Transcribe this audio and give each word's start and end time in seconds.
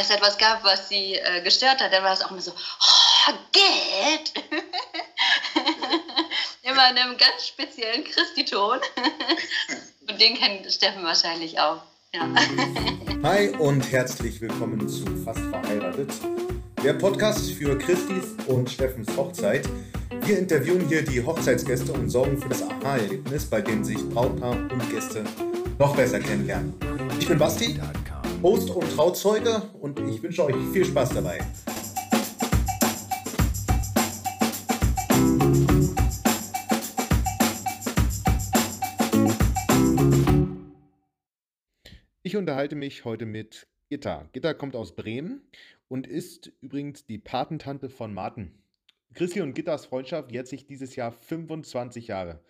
es 0.00 0.10
etwas 0.10 0.38
gab, 0.38 0.64
was 0.64 0.88
sie 0.88 1.14
äh, 1.14 1.42
gestört 1.42 1.80
hat, 1.80 1.92
dann 1.92 2.04
war 2.04 2.12
es 2.12 2.22
auch 2.22 2.30
immer 2.30 2.40
so, 2.40 2.52
oh, 2.52 3.32
Geld! 3.52 4.32
immer 6.62 6.90
in 6.90 6.98
einem 6.98 7.16
ganz 7.16 7.46
speziellen 7.48 8.04
Christi-Ton. 8.04 8.78
Und 10.08 10.20
den 10.20 10.36
kennt 10.36 10.72
Steffen 10.72 11.04
wahrscheinlich 11.04 11.58
auch. 11.58 11.82
Ja. 12.14 12.28
Hi 13.22 13.50
und 13.58 13.92
herzlich 13.92 14.40
willkommen 14.40 14.88
zu 14.88 15.04
Fast 15.24 15.40
Verheiratet, 15.40 16.10
der 16.82 16.94
Podcast 16.94 17.50
für 17.52 17.76
Christis 17.76 18.36
und 18.46 18.70
Steffens 18.70 19.14
Hochzeit. 19.16 19.68
Wir 20.22 20.38
interviewen 20.38 20.88
hier 20.88 21.04
die 21.04 21.22
Hochzeitsgäste 21.22 21.92
und 21.92 22.08
sorgen 22.08 22.40
für 22.40 22.48
das 22.48 22.62
Aha-Erlebnis, 22.62 23.44
bei 23.44 23.60
dem 23.60 23.84
sich 23.84 23.98
Brautpaar 24.08 24.52
und 24.52 24.90
Gäste 24.90 25.24
noch 25.78 25.94
besser 25.96 26.20
kennenlernen. 26.20 26.74
Ich 27.18 27.28
bin 27.28 27.38
Basti 27.38 27.78
Host 28.40 28.70
und 28.70 28.88
Trauzeuge 28.94 29.62
und 29.80 29.98
ich 29.98 30.22
wünsche 30.22 30.44
euch 30.44 30.54
viel 30.72 30.84
Spaß 30.84 31.10
dabei. 31.10 31.40
Ich 42.22 42.36
unterhalte 42.36 42.76
mich 42.76 43.04
heute 43.04 43.26
mit 43.26 43.66
Gitta. 43.88 44.28
Gitta 44.32 44.54
kommt 44.54 44.76
aus 44.76 44.94
Bremen 44.94 45.40
und 45.88 46.06
ist 46.06 46.52
übrigens 46.60 47.06
die 47.06 47.18
Patentante 47.18 47.90
von 47.90 48.14
Martin. 48.14 48.52
Chrissy 49.14 49.40
und 49.40 49.54
Gittas 49.54 49.86
Freundschaft 49.86 50.30
jährt 50.30 50.46
sich 50.46 50.64
dieses 50.64 50.94
Jahr 50.94 51.10
25 51.10 52.06
Jahre. 52.06 52.40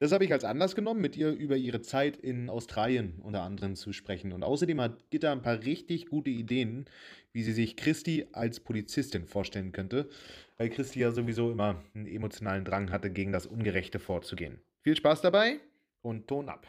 Das 0.00 0.12
habe 0.12 0.24
ich 0.24 0.32
als 0.32 0.44
Anlass 0.44 0.76
genommen, 0.76 1.00
mit 1.00 1.16
ihr 1.16 1.30
über 1.30 1.56
ihre 1.56 1.82
Zeit 1.82 2.16
in 2.16 2.50
Australien 2.50 3.20
unter 3.20 3.42
anderem 3.42 3.74
zu 3.74 3.92
sprechen. 3.92 4.32
Und 4.32 4.44
außerdem 4.44 4.80
hat 4.80 5.10
Gitta 5.10 5.32
ein 5.32 5.42
paar 5.42 5.60
richtig 5.64 6.06
gute 6.06 6.30
Ideen, 6.30 6.88
wie 7.32 7.42
sie 7.42 7.52
sich 7.52 7.76
Christi 7.76 8.28
als 8.32 8.60
Polizistin 8.60 9.26
vorstellen 9.26 9.72
könnte, 9.72 10.08
weil 10.56 10.70
Christi 10.70 11.00
ja 11.00 11.10
sowieso 11.10 11.50
immer 11.50 11.82
einen 11.94 12.06
emotionalen 12.06 12.64
Drang 12.64 12.92
hatte, 12.92 13.10
gegen 13.10 13.32
das 13.32 13.46
Ungerechte 13.46 13.98
vorzugehen. 13.98 14.62
Viel 14.82 14.96
Spaß 14.96 15.20
dabei 15.20 15.58
und 16.02 16.28
Ton 16.28 16.48
ab. 16.48 16.66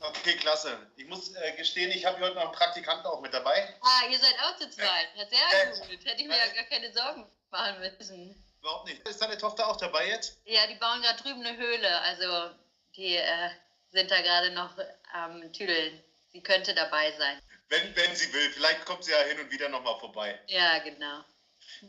Okay, 0.00 0.34
klasse. 0.36 0.78
Ich 0.96 1.06
muss 1.08 1.34
äh, 1.34 1.56
gestehen, 1.56 1.90
ich 1.90 2.04
habe 2.04 2.20
heute 2.20 2.34
noch 2.34 2.44
einen 2.44 2.52
Praktikanten 2.52 3.06
auch 3.06 3.20
mit 3.20 3.32
dabei. 3.32 3.74
Ah, 3.80 4.10
ihr 4.10 4.18
seid 4.18 4.34
auch 4.42 4.56
zu 4.56 4.68
zweit. 4.70 5.08
Ja, 5.14 5.26
sehr 5.26 5.38
äh, 5.62 5.78
gut. 5.78 6.04
Hätte 6.04 6.22
ich 6.22 6.28
mir 6.28 6.36
ja 6.36 6.54
gar 6.54 6.64
keine 6.64 6.92
Sorgen 6.92 7.26
machen 7.50 7.80
müssen. 7.80 8.34
Überhaupt 8.60 8.86
nicht. 8.86 9.06
Ist 9.08 9.22
deine 9.22 9.38
Tochter 9.38 9.68
auch 9.68 9.76
dabei 9.76 10.08
jetzt? 10.08 10.38
Ja, 10.44 10.66
die 10.66 10.74
bauen 10.74 11.00
gerade 11.02 11.22
drüben 11.22 11.44
eine 11.44 11.56
Höhle. 11.56 12.00
Also 12.02 12.54
die 12.96 13.16
äh, 13.16 13.50
sind 13.92 14.10
da 14.10 14.20
gerade 14.20 14.50
noch 14.50 14.76
am 15.12 15.42
ähm, 15.42 15.52
Tüdeln. 15.52 16.02
Sie 16.32 16.42
könnte 16.42 16.74
dabei 16.74 17.12
sein. 17.12 17.40
Wenn, 17.68 17.96
wenn 17.96 18.14
sie 18.14 18.32
will. 18.32 18.50
Vielleicht 18.50 18.84
kommt 18.84 19.04
sie 19.04 19.12
ja 19.12 19.18
hin 19.22 19.40
und 19.40 19.50
wieder 19.50 19.68
nochmal 19.68 19.98
vorbei. 19.98 20.38
Ja, 20.46 20.78
genau. 20.78 21.24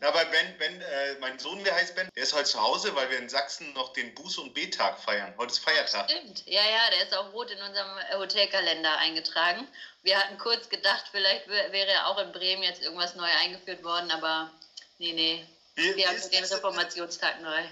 Aber 0.00 0.24
Ben, 0.26 0.56
Ben 0.58 0.80
äh, 0.80 1.14
mein 1.20 1.38
Sohn, 1.38 1.62
der 1.64 1.74
heißt 1.74 1.94
Ben, 1.94 2.08
der 2.14 2.22
ist 2.22 2.32
heute 2.32 2.44
zu 2.44 2.60
Hause, 2.60 2.94
weil 2.94 3.10
wir 3.10 3.18
in 3.18 3.28
Sachsen 3.28 3.72
noch 3.74 3.92
den 3.92 4.14
Buß- 4.14 4.40
und 4.40 4.54
B-Tag 4.54 4.98
feiern. 4.98 5.34
Heute 5.36 5.52
ist 5.52 5.58
Feiertag. 5.58 6.10
Stimmt, 6.10 6.46
ja, 6.46 6.62
ja, 6.62 6.90
der 6.90 7.02
ist 7.02 7.14
auch 7.14 7.32
rot 7.32 7.50
in 7.50 7.60
unserem 7.60 7.90
Hotelkalender 8.14 8.96
eingetragen. 8.98 9.66
Wir 10.02 10.18
hatten 10.18 10.38
kurz 10.38 10.68
gedacht, 10.68 11.04
vielleicht 11.10 11.46
wäre 11.48 12.06
auch 12.06 12.18
in 12.18 12.32
Bremen 12.32 12.62
jetzt 12.62 12.82
irgendwas 12.82 13.14
neu 13.16 13.28
eingeführt 13.42 13.84
worden, 13.84 14.10
aber 14.10 14.50
nee, 14.98 15.12
nee, 15.12 15.46
wie, 15.74 15.96
wir 15.96 16.08
haben 16.08 16.30
den 16.30 16.44
Reformationstag 16.44 17.40
neu. 17.40 17.64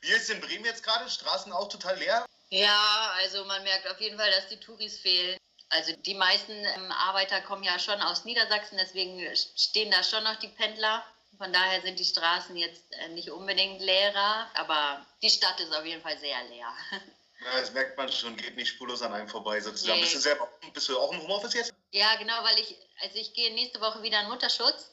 Wie 0.00 0.10
ist 0.10 0.30
in 0.30 0.40
Bremen 0.40 0.64
jetzt 0.64 0.82
gerade? 0.82 1.08
Straßen 1.08 1.52
auch 1.52 1.68
total 1.68 1.98
leer? 1.98 2.26
Ja, 2.50 3.12
also 3.16 3.44
man 3.44 3.62
merkt 3.62 3.88
auf 3.88 4.00
jeden 4.00 4.18
Fall, 4.18 4.30
dass 4.30 4.48
die 4.48 4.58
Touris 4.58 4.98
fehlen. 4.98 5.38
Also 5.70 5.92
die 5.96 6.14
meisten 6.14 6.52
ähm, 6.52 6.92
Arbeiter 6.92 7.40
kommen 7.40 7.64
ja 7.64 7.78
schon 7.78 8.00
aus 8.00 8.24
Niedersachsen, 8.24 8.78
deswegen 8.78 9.18
stehen 9.56 9.90
da 9.90 10.02
schon 10.02 10.22
noch 10.24 10.36
die 10.36 10.48
Pendler. 10.48 11.04
Von 11.38 11.52
daher 11.52 11.82
sind 11.82 11.98
die 11.98 12.04
Straßen 12.04 12.54
jetzt 12.56 12.82
äh, 12.90 13.08
nicht 13.08 13.30
unbedingt 13.30 13.80
leerer, 13.80 14.48
aber 14.54 15.04
die 15.22 15.30
Stadt 15.30 15.58
ist 15.58 15.74
auf 15.74 15.84
jeden 15.84 16.02
Fall 16.02 16.18
sehr 16.18 16.42
leer. 16.44 16.72
Ja, 17.44 17.60
das 17.60 17.72
merkt 17.72 17.98
man 17.98 18.10
schon, 18.10 18.36
geht 18.36 18.56
nicht 18.56 18.68
spurlos 18.68 19.02
an 19.02 19.12
einem 19.12 19.28
vorbei 19.28 19.60
sozusagen. 19.60 19.98
Nee. 19.98 20.04
Bist, 20.04 20.14
du 20.14 20.20
selber, 20.20 20.48
bist 20.72 20.88
du 20.88 20.98
auch 20.98 21.12
im 21.12 21.20
Homeoffice 21.20 21.52
jetzt? 21.52 21.74
Ja, 21.94 22.16
genau, 22.16 22.42
weil 22.42 22.58
ich, 22.58 22.76
also 23.02 23.16
ich 23.16 23.34
gehe 23.34 23.54
nächste 23.54 23.80
Woche 23.80 24.02
wieder 24.02 24.20
in 24.20 24.28
Mutterschutz. 24.28 24.90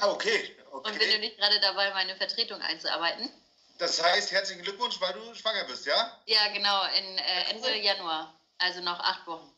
Ah, 0.00 0.10
okay. 0.10 0.56
okay. 0.72 0.90
Und 0.90 0.98
bin 0.98 1.08
nämlich 1.08 1.36
gerade 1.36 1.60
dabei, 1.60 1.90
meine 1.92 2.16
Vertretung 2.16 2.60
einzuarbeiten. 2.60 3.30
Das 3.78 4.02
heißt, 4.02 4.32
herzlichen 4.32 4.62
Glückwunsch, 4.62 5.00
weil 5.00 5.12
du 5.12 5.34
schwanger 5.34 5.64
bist, 5.64 5.86
ja? 5.86 6.20
Ja, 6.26 6.48
genau, 6.48 6.84
in 6.98 7.18
äh, 7.18 7.50
Ende 7.50 7.76
Januar. 7.76 8.38
Also 8.58 8.80
noch 8.80 8.98
acht 8.98 9.24
Wochen. 9.28 9.52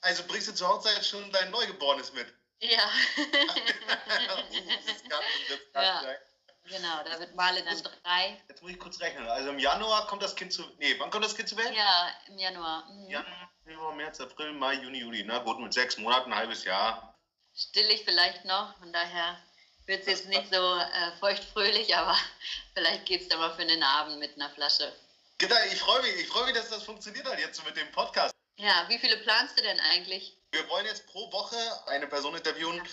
Also 0.00 0.22
bringst 0.28 0.46
du 0.46 0.54
zur 0.54 0.68
Hochzeit 0.68 1.04
schon 1.04 1.30
dein 1.32 1.50
Neugeborenes 1.50 2.12
mit? 2.12 2.32
Ja. 2.60 2.88
das 3.16 5.02
kann, 5.08 5.24
das 5.48 5.72
kann 5.72 5.84
ja. 5.84 6.02
Sein. 6.02 6.16
Genau, 6.64 7.02
da 7.04 7.18
wird 7.18 7.34
Male 7.34 7.64
dann 7.64 7.82
drei. 7.82 8.40
Jetzt 8.48 8.62
muss 8.62 8.70
ich 8.70 8.78
kurz 8.78 9.00
rechnen. 9.00 9.26
Also 9.28 9.50
im 9.50 9.58
Januar 9.58 10.06
kommt 10.06 10.22
das 10.22 10.36
Kind 10.36 10.52
zu. 10.52 10.62
Nee, 10.78 10.94
wann 10.98 11.10
kommt 11.10 11.24
das 11.24 11.34
Kind 11.34 11.48
zur 11.48 11.58
Welt? 11.58 11.74
Ja, 11.74 12.10
im 12.28 12.38
Januar. 12.38 12.86
Mhm. 12.88 13.10
Januar, 13.10 13.50
Februar, 13.66 13.96
März, 13.96 14.20
April, 14.20 14.52
Mai, 14.52 14.74
Juni, 14.74 15.00
Juli. 15.00 15.24
Na 15.24 15.38
gut, 15.38 15.58
mit 15.58 15.74
sechs 15.74 15.98
Monaten, 15.98 16.32
ein 16.32 16.38
halbes 16.38 16.62
Jahr. 16.62 17.18
Still 17.52 17.90
ich 17.90 18.04
vielleicht 18.04 18.44
noch, 18.44 18.78
von 18.78 18.92
daher 18.92 19.42
wird 19.86 20.02
es 20.02 20.06
jetzt 20.06 20.28
nicht 20.28 20.54
so 20.54 20.76
äh, 20.76 21.10
feuchtfröhlich, 21.18 21.96
aber 21.96 22.16
vielleicht 22.74 23.06
geht 23.06 23.22
es 23.22 23.28
dann 23.28 23.40
mal 23.40 23.52
für 23.56 23.62
einen 23.62 23.82
Abend 23.82 24.20
mit 24.20 24.36
einer 24.36 24.50
Flasche. 24.50 24.92
Genau, 25.38 25.56
ich 25.72 25.80
freue 25.80 26.00
mich, 26.02 26.14
ich 26.14 26.28
freue 26.28 26.44
mich, 26.44 26.54
dass 26.54 26.70
das 26.70 26.84
funktioniert 26.84 27.26
hat 27.26 27.40
jetzt 27.40 27.64
mit 27.64 27.76
dem 27.76 27.90
Podcast. 27.90 28.32
Ja, 28.56 28.84
wie 28.88 28.98
viele 29.00 29.16
planst 29.16 29.58
du 29.58 29.62
denn 29.64 29.80
eigentlich? 29.80 30.38
Wir 30.52 30.68
wollen 30.68 30.86
jetzt 30.86 31.04
pro 31.08 31.32
Woche 31.32 31.56
eine 31.88 32.06
Person 32.06 32.36
interviewen. 32.36 32.76
Ja 32.76 32.84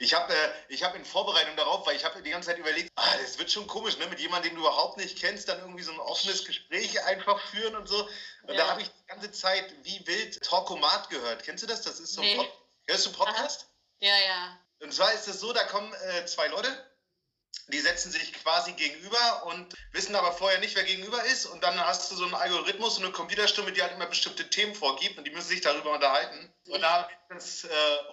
ich 0.00 0.14
habe 0.14 0.32
äh, 0.68 0.76
hab 0.76 0.94
in 0.94 1.04
Vorbereitung 1.04 1.56
darauf, 1.56 1.86
weil 1.86 1.96
ich 1.96 2.04
habe 2.04 2.22
die 2.22 2.30
ganze 2.30 2.48
Zeit 2.48 2.58
überlegt, 2.58 2.90
ah, 2.96 3.16
das 3.20 3.38
wird 3.38 3.50
schon 3.50 3.66
komisch, 3.66 3.98
ne? 3.98 4.06
mit 4.06 4.20
jemandem, 4.20 4.50
den 4.50 4.56
du 4.56 4.62
überhaupt 4.62 4.96
nicht 4.96 5.18
kennst, 5.18 5.48
dann 5.48 5.58
irgendwie 5.60 5.82
so 5.82 5.92
ein 5.92 6.00
offenes 6.00 6.44
Gespräch 6.44 7.02
einfach 7.04 7.40
führen 7.50 7.76
und 7.76 7.88
so. 7.88 8.08
Und 8.42 8.54
ja. 8.54 8.56
da 8.56 8.68
habe 8.70 8.82
ich 8.82 8.88
die 8.88 9.06
ganze 9.06 9.30
Zeit 9.32 9.72
wie 9.82 10.06
wild 10.06 10.42
Talkomat 10.42 11.10
gehört. 11.10 11.42
Kennst 11.44 11.62
du 11.62 11.66
das? 11.66 11.82
Das 11.82 12.00
ist 12.00 12.14
so 12.14 12.20
ein 12.20 12.26
nee. 12.26 12.36
Pod 12.36 12.48
Hörst 12.88 13.06
du 13.06 13.12
Podcast? 13.12 13.66
Ja, 14.00 14.16
ja. 14.16 14.58
Und 14.80 14.94
zwar 14.94 15.12
ist 15.12 15.28
es 15.28 15.40
so, 15.40 15.52
da 15.52 15.64
kommen 15.64 15.92
äh, 15.92 16.24
zwei 16.24 16.48
Leute 16.48 16.87
die 17.68 17.80
setzen 17.80 18.10
sich 18.10 18.32
quasi 18.32 18.72
gegenüber 18.72 19.46
und 19.46 19.74
wissen 19.92 20.14
aber 20.16 20.32
vorher 20.32 20.58
nicht, 20.60 20.74
wer 20.74 20.84
gegenüber 20.84 21.22
ist. 21.24 21.46
Und 21.46 21.62
dann 21.62 21.78
hast 21.78 22.10
du 22.10 22.16
so 22.16 22.24
einen 22.24 22.34
Algorithmus, 22.34 22.96
so 22.96 23.02
eine 23.02 23.12
Computerstimme, 23.12 23.72
die 23.72 23.82
halt 23.82 23.92
immer 23.92 24.06
bestimmte 24.06 24.48
Themen 24.48 24.74
vorgibt 24.74 25.18
und 25.18 25.24
die 25.24 25.30
müssen 25.30 25.48
sich 25.48 25.60
darüber 25.60 25.92
unterhalten. 25.92 26.52
Und 26.68 26.82
da 26.82 26.90
habe 26.90 27.10
ich 27.10 27.34
das 27.34 27.64
äh, 27.64 27.68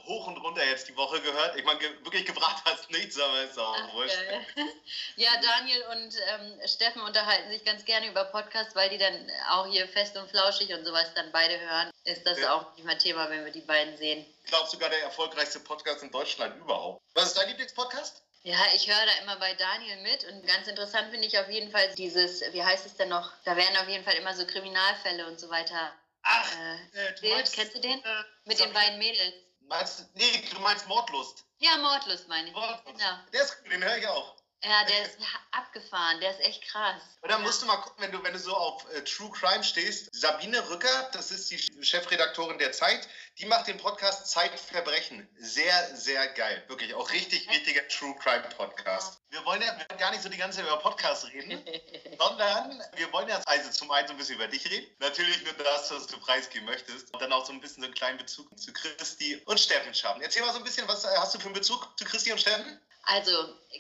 hoch 0.06 0.28
und 0.28 0.38
runter 0.38 0.64
jetzt 0.64 0.88
die 0.88 0.96
Woche 0.96 1.22
gehört. 1.22 1.58
Ich 1.58 1.66
meine, 1.66 1.80
ge 1.80 1.90
wirklich 2.04 2.26
gebracht 2.26 2.64
hast 2.66 2.90
nichts, 2.90 3.20
aber 3.20 3.44
ist 3.44 3.60
auch 3.60 3.76
Ach, 3.78 3.94
wurscht. 3.94 4.18
Ja, 5.18 5.30
Daniel 5.42 5.84
und 5.92 6.16
ähm, 6.16 6.68
Steffen 6.68 7.02
unterhalten 7.02 7.50
sich 7.50 7.64
ganz 7.66 7.84
gerne 7.86 8.08
über 8.08 8.26
Podcasts, 8.26 8.76
weil 8.76 8.90
die 8.90 8.98
dann 8.98 9.30
auch 9.52 9.68
hier 9.68 9.88
fest 9.88 10.16
und 10.16 10.30
flauschig 10.30 10.74
und 10.74 10.86
sowas 10.86 11.14
dann 11.16 11.32
beide 11.32 11.60
hören. 11.60 11.92
Ist 12.04 12.26
das 12.26 12.40
ja. 12.40 12.54
auch 12.54 12.76
nicht 12.76 12.86
mal 12.86 12.98
Thema, 12.98 13.30
wenn 13.30 13.44
wir 13.46 13.52
die 13.52 13.62
beiden 13.62 13.98
sehen. 13.98 14.26
Ich 14.44 14.52
glaube 14.52 14.70
sogar 14.70 14.90
der 14.90 15.02
erfolgreichste 15.04 15.60
Podcast 15.60 16.04
in 16.04 16.12
Deutschland 16.12 16.56
überhaupt. 16.58 17.02
Was 17.14 17.28
ist 17.28 17.38
dein 17.38 17.50
Lieblingspodcast? 17.50 18.22
Ja, 18.46 18.60
ich 18.76 18.88
höre 18.88 19.06
da 19.08 19.24
immer 19.24 19.38
bei 19.38 19.56
Daniel 19.56 19.98
mit 20.04 20.24
und 20.26 20.46
ganz 20.46 20.68
interessant 20.68 21.10
finde 21.10 21.26
ich 21.26 21.40
auf 21.40 21.50
jeden 21.50 21.72
Fall 21.72 21.96
dieses, 21.96 22.42
wie 22.54 22.64
heißt 22.64 22.86
es 22.86 22.96
denn 22.96 23.10
noch? 23.10 23.32
Da 23.44 23.58
werden 23.58 23.76
auf 23.78 23.88
jeden 23.90 24.04
Fall 24.04 24.14
immer 24.14 24.36
so 24.36 24.46
Kriminalfälle 24.46 25.26
und 25.26 25.40
so 25.40 25.50
weiter. 25.50 25.92
Ach, 26.22 26.52
äh, 26.54 27.14
du 27.20 27.30
meinst, 27.30 27.56
kennst 27.56 27.74
du 27.74 27.80
den? 27.80 28.04
Äh, 28.04 28.24
Mit 28.44 28.60
den 28.60 28.72
beiden 28.72 29.00
Mädels. 29.00 29.34
Meinst, 29.62 30.06
nee, 30.14 30.44
du 30.54 30.60
meinst 30.60 30.88
Mordlust. 30.88 31.44
Ja, 31.58 31.76
Mordlust 31.78 32.28
meine 32.28 32.50
ich. 32.50 32.54
Mordlust. 32.54 32.86
Genau. 32.86 33.20
Der 33.34 33.42
ist, 33.42 33.58
den 33.66 33.84
höre 33.84 33.98
ich 33.98 34.08
auch. 34.08 34.36
Ja, 34.64 34.84
der 34.86 35.06
ist 35.06 35.18
abgefahren, 35.52 36.20
der 36.22 36.32
ist 36.32 36.40
echt 36.40 36.64
krass. 36.64 37.02
Und 37.22 37.32
dann 37.32 37.44
musst 37.44 37.62
du 37.62 37.68
mal 37.68 37.78
gucken, 37.78 38.04
wenn 38.04 38.12
du, 38.12 38.24
wenn 38.24 38.34
du 38.34 38.40
so 38.40 38.56
auf 38.56 38.86
äh, 38.94 39.04
True 39.04 39.30
Crime 39.32 39.64
stehst. 39.64 40.10
Sabine 40.14 40.68
Rücker, 40.70 41.10
das 41.14 41.32
ist 41.32 41.52
die 41.52 41.60
Chefredaktorin 41.84 42.58
der 42.58 42.72
Zeit, 42.72 43.08
die 43.38 43.46
macht 43.46 43.68
den 43.68 43.78
Podcast 43.78 44.28
Zeitverbrechen. 44.28 45.28
Sehr, 45.38 45.96
sehr 45.96 46.28
geil. 46.30 46.64
Wirklich, 46.68 46.94
auch 46.96 47.12
richtig, 47.12 47.48
richtiger 47.50 47.88
True 47.90 48.16
Crime 48.16 48.44
Podcast. 48.58 49.20
Wir 49.30 49.46
wollen 49.46 49.62
ja 49.62 49.96
gar 49.98 50.12
nicht 50.12 50.24
so 50.24 50.30
die 50.30 50.38
ganze 50.38 50.60
Zeit 50.60 50.68
über 50.68 50.78
Podcasts 50.78 51.28
reden, 51.28 51.64
sondern 52.18 52.82
wir 52.96 53.12
wollen 53.14 53.28
jetzt 53.28 53.48
also 53.48 53.70
zum 53.70 53.92
einen 53.92 54.08
so 54.08 54.14
ein 54.14 54.18
bisschen 54.18 54.36
über 54.36 54.48
dich 54.48 54.70
reden. 54.70 54.88
Natürlich 55.00 55.44
nur 55.44 55.54
das, 55.54 55.92
was 55.92 56.08
du 56.08 56.18
preisgeben 56.18 56.66
möchtest. 56.66 57.14
Und 57.14 57.22
dann 57.22 57.32
auch 57.34 57.46
so 57.46 57.54
ein 57.54 57.60
bisschen 57.60 57.82
so 57.82 57.88
einen 57.88 57.94
kleinen 57.94 58.18
Bezug 58.18 58.58
zu 58.58 58.74
Christi 58.74 59.42
und 59.46 59.60
Steffen 59.60 59.94
schaffen. 59.94 60.22
Erzähl 60.22 60.42
mal 60.42 60.54
so 60.54 60.60
ein 60.60 60.64
bisschen, 60.64 60.88
was 60.88 61.06
hast 61.06 61.36
du 61.36 61.40
für 61.40 61.46
einen 61.46 61.54
Bezug 61.54 61.88
zu 62.00 62.06
Christi 62.06 62.32
und 62.32 62.40
Steffen? 62.40 62.80
Also, 63.06 63.32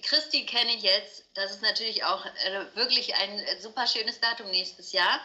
Christi 0.04 0.45
kenne 0.45 0.75
ich 0.75 0.83
jetzt. 0.83 1.25
Das 1.33 1.51
ist 1.51 1.62
natürlich 1.62 2.04
auch 2.04 2.25
äh, 2.25 2.75
wirklich 2.75 3.16
ein 3.16 3.39
äh, 3.39 3.60
super 3.60 3.88
schönes 3.88 4.19
Datum 4.19 4.50
nächstes 4.51 4.92
Jahr. 4.92 5.19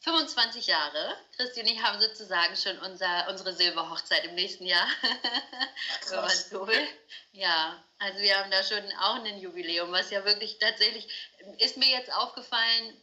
25 0.00 0.66
Jahre. 0.66 1.16
Christi 1.36 1.60
und 1.60 1.66
ich 1.66 1.82
haben 1.82 2.00
sozusagen 2.00 2.56
schon 2.56 2.78
unser, 2.78 3.28
unsere 3.28 3.52
Silberhochzeit 3.52 4.24
im 4.24 4.34
nächsten 4.34 4.64
Jahr. 4.64 4.86
Wenn 6.08 6.20
man 6.20 6.30
so 6.30 6.66
will. 6.66 6.88
Ja, 7.32 7.82
also 7.98 8.18
wir 8.20 8.38
haben 8.38 8.50
da 8.50 8.62
schon 8.62 8.84
auch 9.00 9.24
ein 9.24 9.40
Jubiläum, 9.40 9.90
was 9.90 10.10
ja 10.10 10.24
wirklich 10.24 10.58
tatsächlich, 10.58 11.08
ist 11.58 11.76
mir 11.76 11.88
jetzt 11.88 12.12
aufgefallen, 12.12 12.96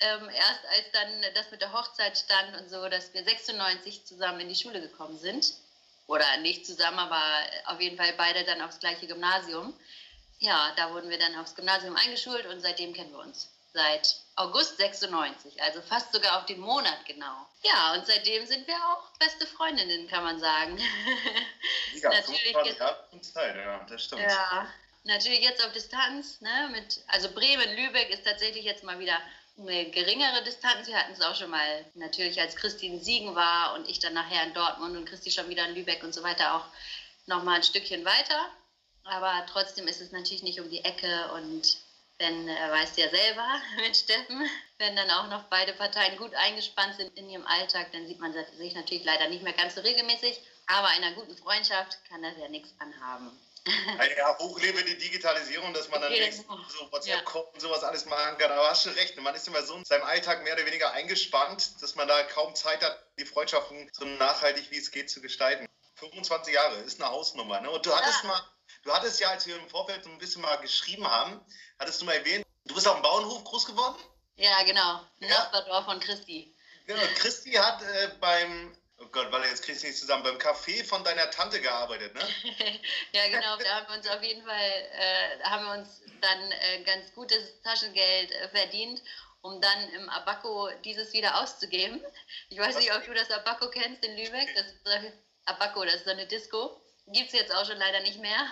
ähm, 0.00 0.28
erst 0.28 0.66
als 0.66 0.90
dann 0.92 1.34
das 1.34 1.50
mit 1.50 1.62
der 1.62 1.72
Hochzeit 1.72 2.18
stand 2.18 2.56
und 2.60 2.68
so, 2.68 2.88
dass 2.88 3.14
wir 3.14 3.24
96 3.24 4.04
zusammen 4.04 4.40
in 4.40 4.48
die 4.48 4.56
Schule 4.56 4.80
gekommen 4.80 5.18
sind. 5.18 5.54
Oder 6.06 6.36
nicht 6.38 6.66
zusammen, 6.66 6.98
aber 6.98 7.22
auf 7.66 7.80
jeden 7.80 7.96
Fall 7.96 8.12
beide 8.16 8.44
dann 8.44 8.60
aufs 8.60 8.80
gleiche 8.80 9.06
Gymnasium. 9.06 9.74
Ja, 10.38 10.72
da 10.76 10.92
wurden 10.92 11.10
wir 11.10 11.18
dann 11.18 11.36
aufs 11.36 11.54
Gymnasium 11.54 11.96
eingeschult 11.96 12.46
und 12.46 12.60
seitdem 12.60 12.92
kennen 12.92 13.12
wir 13.12 13.20
uns. 13.20 13.50
Seit 13.72 14.16
August 14.36 14.76
96, 14.76 15.60
also 15.62 15.80
fast 15.82 16.12
sogar 16.12 16.38
auf 16.38 16.46
den 16.46 16.60
Monat 16.60 17.04
genau. 17.06 17.46
Ja, 17.62 17.94
und 17.94 18.06
seitdem 18.06 18.46
sind 18.46 18.66
wir 18.66 18.76
auch 18.76 19.10
beste 19.18 19.46
Freundinnen, 19.46 20.06
kann 20.08 20.24
man 20.24 20.38
sagen. 20.38 20.78
Ja, 21.94 22.10
natürlich 22.10 22.54
jetzt, 22.64 23.32
Zeit, 23.32 23.56
ja, 23.56 23.86
das 23.88 24.02
stimmt. 24.02 24.20
Ja, 24.20 24.68
natürlich 25.04 25.40
jetzt 25.40 25.64
auf 25.64 25.72
Distanz, 25.72 26.40
ne, 26.40 26.68
mit, 26.72 27.00
also 27.06 27.30
Bremen, 27.30 27.76
Lübeck 27.76 28.10
ist 28.10 28.24
tatsächlich 28.24 28.64
jetzt 28.64 28.82
mal 28.82 28.98
wieder 28.98 29.18
eine 29.58 29.90
geringere 29.90 30.42
Distanz. 30.42 30.86
Wir 30.86 30.96
hatten 30.96 31.12
es 31.12 31.20
auch 31.20 31.34
schon 31.34 31.50
mal 31.50 31.84
natürlich, 31.94 32.40
als 32.40 32.56
Christine 32.56 33.00
Siegen 33.00 33.34
war 33.34 33.74
und 33.74 33.88
ich 33.88 33.98
dann 33.98 34.14
nachher 34.14 34.42
in 34.44 34.54
Dortmund 34.54 34.96
und 34.96 35.08
Christi 35.08 35.30
schon 35.30 35.48
wieder 35.48 35.66
in 35.68 35.74
Lübeck 35.74 36.02
und 36.02 36.14
so 36.14 36.22
weiter 36.22 36.56
auch 36.56 36.64
noch 37.26 37.42
mal 37.42 37.56
ein 37.56 37.62
Stückchen 37.62 38.04
weiter. 38.04 38.50
Aber 39.04 39.44
trotzdem 39.50 39.86
ist 39.86 40.00
es 40.00 40.12
natürlich 40.12 40.42
nicht 40.42 40.60
um 40.60 40.70
die 40.70 40.84
Ecke 40.84 41.30
und 41.34 41.76
wenn, 42.18 42.48
er 42.48 42.70
weiß 42.70 42.96
ja 42.96 43.08
selber 43.08 43.46
mit 43.76 43.96
Steffen, 43.96 44.48
wenn 44.78 44.96
dann 44.96 45.10
auch 45.10 45.28
noch 45.28 45.44
beide 45.44 45.72
Parteien 45.72 46.16
gut 46.16 46.34
eingespannt 46.34 46.96
sind 46.96 47.16
in 47.18 47.28
ihrem 47.28 47.46
Alltag, 47.46 47.92
dann 47.92 48.06
sieht 48.06 48.20
man 48.20 48.32
sich 48.32 48.74
natürlich 48.74 49.04
leider 49.04 49.28
nicht 49.28 49.42
mehr 49.42 49.52
ganz 49.52 49.74
so 49.74 49.80
regelmäßig. 49.80 50.40
Aber 50.66 50.88
in 50.96 51.04
einer 51.04 51.14
guten 51.14 51.36
Freundschaft 51.36 51.98
kann 52.08 52.22
das 52.22 52.34
ja 52.38 52.48
nichts 52.48 52.72
anhaben. 52.78 53.30
Ja, 54.18 54.38
hochlebe 54.38 54.84
die 54.84 54.98
Digitalisierung, 54.98 55.72
dass 55.72 55.88
man 55.88 56.02
dann 56.02 56.12
okay, 56.12 56.30
so 56.32 56.92
WhatsApp 56.92 57.24
ja. 57.34 57.40
und 57.40 57.60
sowas 57.60 57.82
alles 57.82 58.04
machen 58.04 58.36
kann. 58.36 58.52
Aber 58.52 58.68
hast 58.68 58.84
du 58.84 58.90
recht, 58.90 59.18
man 59.20 59.34
ist 59.34 59.48
immer 59.48 59.62
so 59.62 59.74
in 59.76 59.84
seinem 59.84 60.04
Alltag 60.04 60.44
mehr 60.44 60.54
oder 60.54 60.66
weniger 60.66 60.92
eingespannt, 60.92 61.80
dass 61.80 61.94
man 61.94 62.06
da 62.06 62.22
kaum 62.24 62.54
Zeit 62.54 62.82
hat, 62.82 63.06
die 63.18 63.24
Freundschaften 63.24 63.90
so 63.92 64.04
nachhaltig 64.04 64.70
wie 64.70 64.78
es 64.78 64.90
geht 64.90 65.10
zu 65.10 65.20
gestalten. 65.20 65.66
25 65.96 66.52
Jahre 66.52 66.76
ist 66.80 67.00
eine 67.00 67.10
Hausnummer. 67.10 67.60
Ne? 67.60 67.70
Und 67.70 67.86
du 67.86 67.94
hattest 67.94 68.22
ja. 68.22 68.28
mal, 68.28 68.42
du 68.82 68.92
hattest 68.92 69.20
ja, 69.20 69.30
als 69.30 69.46
wir 69.46 69.56
im 69.56 69.68
Vorfeld 69.68 70.04
so 70.04 70.10
ein 70.10 70.18
bisschen 70.18 70.42
mal 70.42 70.56
geschrieben 70.56 71.08
haben, 71.10 71.40
hattest 71.78 72.00
du 72.00 72.04
mal 72.04 72.14
erwähnt, 72.14 72.44
du 72.66 72.74
bist 72.74 72.86
auf 72.86 72.96
dem 72.96 73.02
Bauernhof 73.02 73.44
groß 73.44 73.66
geworden? 73.66 73.96
Ja, 74.36 74.62
genau. 74.64 75.00
Ja? 75.20 75.28
Nachbardorf 75.28 75.84
von 75.86 76.00
Christi. 76.00 76.54
Genau, 76.86 77.02
Christi 77.16 77.52
hat 77.52 77.82
äh, 77.82 78.10
beim 78.20 78.76
Oh 79.04 79.08
Gott, 79.12 79.30
weil 79.30 79.44
jetzt 79.44 79.62
kriegst 79.62 79.82
du 79.82 79.86
nicht 79.86 79.98
zusammen. 79.98 80.22
Beim 80.22 80.38
Café 80.38 80.84
von 80.84 81.04
deiner 81.04 81.30
Tante 81.30 81.60
gearbeitet, 81.60 82.14
ne? 82.14 82.20
ja, 83.12 83.28
genau. 83.28 83.56
Da 83.56 83.76
haben 83.76 83.88
wir 83.88 83.96
uns 83.96 84.08
auf 84.08 84.22
jeden 84.22 84.42
Fall, 84.44 84.88
äh, 84.92 85.40
haben 85.42 85.64
wir 85.66 85.72
uns 85.72 86.00
dann 86.20 86.52
äh, 86.52 86.82
ganz 86.84 87.12
gutes 87.12 87.60
Taschengeld 87.62 88.30
äh, 88.32 88.48
verdient, 88.48 89.02
um 89.42 89.60
dann 89.60 89.88
im 89.90 90.08
Abaco 90.08 90.70
dieses 90.84 91.12
wieder 91.12 91.42
auszugeben. 91.42 92.02
Ich 92.48 92.58
weiß 92.58 92.76
Was? 92.76 92.76
nicht, 92.76 92.94
ob 92.94 93.04
du 93.04 93.12
das 93.12 93.30
Abaco 93.30 93.68
kennst 93.68 94.04
in 94.04 94.16
Lübeck. 94.16 94.54
Das 94.54 94.66
ist, 94.66 95.12
Abaco, 95.44 95.84
das 95.84 95.96
ist 95.96 96.04
so 96.04 96.10
eine 96.10 96.26
Disco. 96.26 96.80
Gibt 97.08 97.26
es 97.26 97.38
jetzt 97.38 97.54
auch 97.54 97.66
schon 97.66 97.76
leider 97.76 98.00
nicht 98.00 98.20
mehr. 98.20 98.46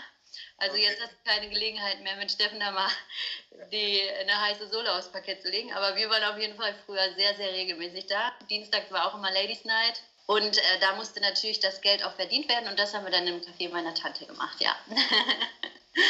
Also 0.59 0.77
okay. 0.77 0.85
jetzt 0.85 1.01
hast 1.01 1.13
du 1.13 1.31
keine 1.31 1.49
Gelegenheit 1.49 2.01
mehr, 2.03 2.17
mit 2.17 2.31
Steffen 2.31 2.61
da 2.61 2.71
mal 2.71 2.91
die, 3.73 4.03
eine 4.21 4.39
heiße 4.39 4.69
Sohle 4.69 4.93
aufs 4.93 5.11
Parkett 5.11 5.43
zu 5.43 5.49
legen. 5.49 5.73
Aber 5.73 5.97
wir 5.97 6.11
waren 6.11 6.25
auf 6.25 6.39
jeden 6.39 6.57
Fall 6.57 6.75
früher 6.85 7.15
sehr, 7.15 7.35
sehr 7.37 7.53
regelmäßig 7.53 8.07
da. 8.07 8.33
Dienstag 8.51 8.91
war 8.91 9.07
auch 9.07 9.15
immer 9.15 9.31
Ladies 9.31 9.65
Night. 9.65 10.03
Und 10.27 10.57
äh, 10.57 10.79
da 10.81 10.95
musste 10.95 11.21
natürlich 11.21 11.61
das 11.61 11.81
Geld 11.81 12.05
auch 12.05 12.15
verdient 12.15 12.49
werden 12.49 12.69
und 12.69 12.79
das 12.79 12.95
haben 12.95 13.05
wir 13.05 13.11
dann 13.11 13.27
im 13.27 13.41
Café 13.41 13.71
meiner 13.71 13.95
Tante 13.95 14.25
gemacht, 14.25 14.57
ja. 14.61 14.77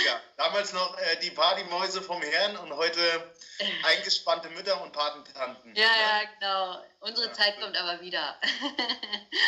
ja, 0.06 0.20
damals 0.36 0.72
noch 0.74 0.98
äh, 0.98 1.16
die 1.20 1.30
Partymäuse 1.30 2.02
vom 2.02 2.20
Herrn 2.20 2.56
und 2.58 2.76
heute 2.76 3.00
eingespannte 3.84 4.50
Mütter 4.50 4.80
und 4.82 4.92
Patentanten. 4.92 5.74
Ja, 5.74 5.86
ne? 5.86 5.96
ja, 5.96 6.22
genau. 6.38 6.84
Unsere 7.00 7.28
ja. 7.28 7.32
Zeit 7.32 7.58
kommt 7.58 7.76
aber 7.76 8.02
wieder. 8.02 8.38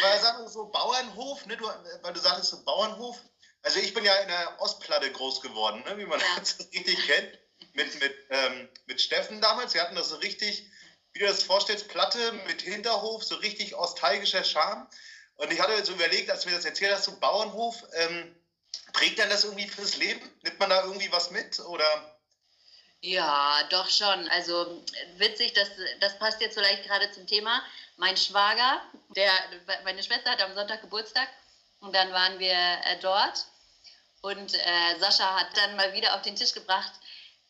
aber 0.02 0.19
sag 0.19 0.38
mal 0.38 0.49
so, 0.49 0.67
Bauernhof, 0.67 1.44
ne, 1.46 1.56
du, 1.56 1.69
weil 2.02 2.12
du 2.14 2.20
sagtest 2.20 2.50
so 2.50 2.64
Bauernhof. 2.64 3.19
Also 3.62 3.81
ich 3.81 3.94
bin 3.94 4.05
ja 4.05 4.14
in 4.17 4.28
der 4.28 4.60
Ostplatte 4.60 5.10
groß 5.10 5.40
geworden, 5.43 5.82
ne, 5.87 5.99
wie 5.99 6.06
man 6.06 6.20
ja. 6.20 6.26
das 6.38 6.58
richtig 6.72 7.06
kennt. 7.06 7.38
Mit, 7.75 8.00
mit, 8.00 8.14
ähm, 8.31 8.69
mit 8.87 9.00
Steffen 9.00 9.40
damals. 9.40 9.75
Wir 9.75 9.82
hatten 9.82 9.96
das 9.96 10.08
so 10.08 10.17
richtig 10.17 10.70
wie 11.14 11.20
du 11.20 11.26
das 11.26 11.44
vorstellst, 11.44 11.88
Platte 11.88 12.32
mit 12.46 12.62
Hinterhof, 12.62 13.25
so 13.25 13.37
richtig 13.37 13.70
nostalgischer 13.70 14.44
Charme. 14.44 14.87
Und 15.37 15.52
ich 15.52 15.61
hatte 15.61 15.84
so 15.84 15.93
überlegt, 15.93 16.31
als 16.31 16.43
du 16.43 16.49
mir 16.49 16.56
das 16.56 16.64
erzählt 16.64 16.93
hast, 16.93 17.05
so 17.05 17.19
Bauernhof, 17.19 17.84
ähm, 17.94 18.34
prägt 18.93 19.19
dann 19.19 19.31
das 19.31 19.44
irgendwie 19.44 19.69
fürs 19.69 19.96
Leben? 19.96 20.20
Nimmt 20.43 20.58
man 20.58 20.70
da 20.70 20.82
irgendwie 20.82 21.11
was 21.12 21.31
mit 21.31 21.58
oder? 21.61 22.19
Ja, 23.00 23.62
doch 23.70 23.88
schon. 23.88 24.28
Also 24.28 24.82
witzig, 25.16 25.52
das, 25.52 25.69
das 26.00 26.19
passt 26.19 26.40
jetzt 26.40 26.55
vielleicht 26.55 26.84
gerade 26.84 27.11
zum 27.12 27.26
Thema. 27.26 27.62
Mein 27.96 28.17
Schwager, 28.17 28.81
der, 29.10 29.31
meine 29.84 30.02
Schwester 30.02 30.31
hat 30.31 30.43
am 30.43 30.55
Sonntag 30.55 30.81
Geburtstag 30.81 31.28
und 31.81 31.94
dann 31.94 32.12
waren 32.12 32.38
wir 32.38 32.52
äh, 32.52 32.99
dort 33.00 33.46
und 34.22 34.55
äh, 34.55 34.99
Sascha 34.99 35.38
hat 35.38 35.56
dann 35.56 35.76
mal 35.76 35.93
wieder 35.93 36.14
auf 36.14 36.22
den 36.22 36.34
Tisch 36.34 36.55
gebracht, 36.55 36.93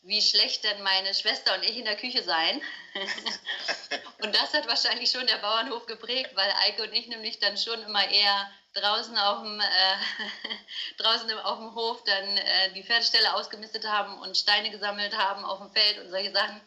wie 0.05 0.21
schlecht 0.21 0.65
denn 0.65 0.83
meine 0.83 1.15
Schwester 1.15 1.55
und 1.55 1.63
ich 1.63 1.79
in 1.79 1.87
der 1.87 1.97
Küche 1.97 2.23
seien. 2.23 2.61
und 4.23 4.35
das 4.35 4.53
hat 4.53 4.69
wahrscheinlich 4.69 5.11
schon 5.11 5.27
der 5.27 5.39
Bauernhof 5.39 5.87
geprägt, 5.87 6.31
weil 6.35 6.51
Eike 6.65 6.83
und 6.83 6.93
ich 6.93 7.09
nämlich 7.09 7.39
dann 7.39 7.57
schon 7.57 7.83
immer 7.83 8.07
eher 8.09 8.51
draußen 8.75 9.17
auf 9.17 9.43
dem, 9.43 9.61
äh, 9.61 9.97
draußen 11.03 11.31
auf 11.41 11.59
dem 11.59 11.75
Hof 11.75 12.05
dann 12.05 12.37
äh, 12.37 12.73
die 12.75 12.85
Pferdestelle 12.85 13.35
ausgemistet 13.35 13.87
haben 13.87 14.19
und 14.19 14.37
Steine 14.37 14.71
gesammelt 14.71 15.17
haben 15.17 15.45
auf 15.45 15.59
dem 15.59 15.73
Feld 15.73 15.99
und 15.99 16.11
solche 16.11 16.33
Sachen 16.33 16.61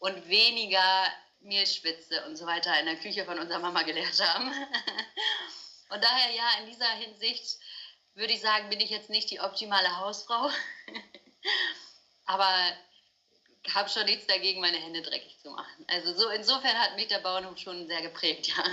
und 0.00 0.28
weniger 0.28 1.06
Mehlschwitze 1.40 2.24
und 2.26 2.36
so 2.36 2.46
weiter 2.46 2.78
in 2.80 2.86
der 2.86 2.96
Küche 2.96 3.24
von 3.24 3.38
unserer 3.38 3.60
Mama 3.60 3.82
gelernt 3.82 4.20
haben. 4.20 4.48
und 5.90 6.02
daher 6.02 6.34
ja, 6.34 6.50
in 6.60 6.66
dieser 6.66 6.90
Hinsicht 6.90 7.58
würde 8.14 8.32
ich 8.32 8.40
sagen, 8.40 8.68
bin 8.68 8.80
ich 8.80 8.90
jetzt 8.90 9.10
nicht 9.10 9.30
die 9.30 9.40
optimale 9.40 9.98
Hausfrau. 9.98 10.50
Aber 12.26 12.72
habe 13.72 13.88
schon 13.88 14.04
nichts 14.04 14.26
dagegen, 14.26 14.60
meine 14.60 14.78
Hände 14.78 15.02
dreckig 15.02 15.38
zu 15.40 15.50
machen. 15.50 15.86
Also 15.88 16.12
so 16.14 16.28
insofern 16.30 16.78
hat 16.78 16.96
mich 16.96 17.08
der 17.08 17.20
Bauernhof 17.20 17.58
schon 17.58 17.86
sehr 17.86 18.02
geprägt, 18.02 18.48
ja. 18.48 18.64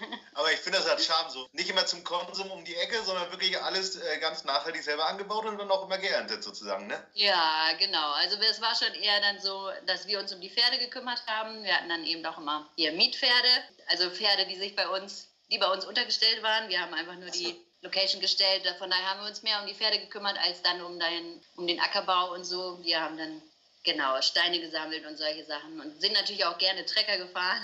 Aber 0.34 0.50
ich 0.50 0.58
finde, 0.58 0.78
das 0.78 0.90
hat 0.90 1.02
Charme 1.02 1.30
so. 1.30 1.46
Nicht 1.52 1.68
immer 1.68 1.84
zum 1.84 2.02
Konsum 2.04 2.50
um 2.50 2.64
die 2.64 2.74
Ecke, 2.74 3.02
sondern 3.02 3.30
wirklich 3.30 3.60
alles 3.60 3.96
äh, 3.96 4.18
ganz 4.18 4.44
nachhaltig 4.44 4.82
selber 4.82 5.06
angebaut 5.06 5.44
und 5.44 5.58
dann 5.58 5.70
auch 5.70 5.84
immer 5.84 5.98
geerntet 5.98 6.42
sozusagen, 6.42 6.86
ne? 6.86 7.06
Ja, 7.12 7.72
genau. 7.78 8.12
Also 8.12 8.38
es 8.38 8.60
war 8.60 8.74
schon 8.74 8.94
eher 8.94 9.20
dann 9.20 9.40
so, 9.40 9.70
dass 9.86 10.06
wir 10.06 10.18
uns 10.18 10.32
um 10.32 10.40
die 10.40 10.50
Pferde 10.50 10.78
gekümmert 10.78 11.22
haben. 11.26 11.62
Wir 11.64 11.76
hatten 11.76 11.88
dann 11.88 12.04
eben 12.04 12.24
auch 12.24 12.38
immer 12.38 12.70
hier 12.76 12.92
Mietpferde, 12.92 13.48
also 13.88 14.10
Pferde, 14.10 14.46
die 14.46 14.56
sich 14.56 14.74
bei 14.74 14.88
uns, 14.88 15.28
die 15.50 15.58
bei 15.58 15.70
uns 15.70 15.84
untergestellt 15.84 16.42
waren. 16.42 16.68
Wir 16.68 16.80
haben 16.80 16.94
einfach 16.94 17.16
nur 17.16 17.30
die 17.30 17.62
Location 17.82 18.20
gestellt. 18.20 18.66
Von 18.78 18.90
daher 18.90 19.10
haben 19.10 19.20
wir 19.20 19.28
uns 19.28 19.42
mehr 19.42 19.60
um 19.60 19.66
die 19.66 19.74
Pferde 19.74 19.98
gekümmert, 19.98 20.38
als 20.38 20.62
dann 20.62 20.82
um, 20.82 20.98
den, 20.98 21.42
um 21.56 21.66
den 21.66 21.80
Ackerbau 21.80 22.32
und 22.34 22.44
so. 22.44 22.78
Wir 22.82 23.00
haben 23.00 23.16
dann 23.16 23.42
genau 23.82 24.20
Steine 24.20 24.60
gesammelt 24.60 25.06
und 25.06 25.16
solche 25.16 25.44
Sachen 25.44 25.80
und 25.80 26.00
sind 26.00 26.12
natürlich 26.12 26.44
auch 26.44 26.58
gerne 26.58 26.84
Trecker 26.84 27.16
gefahren. 27.16 27.62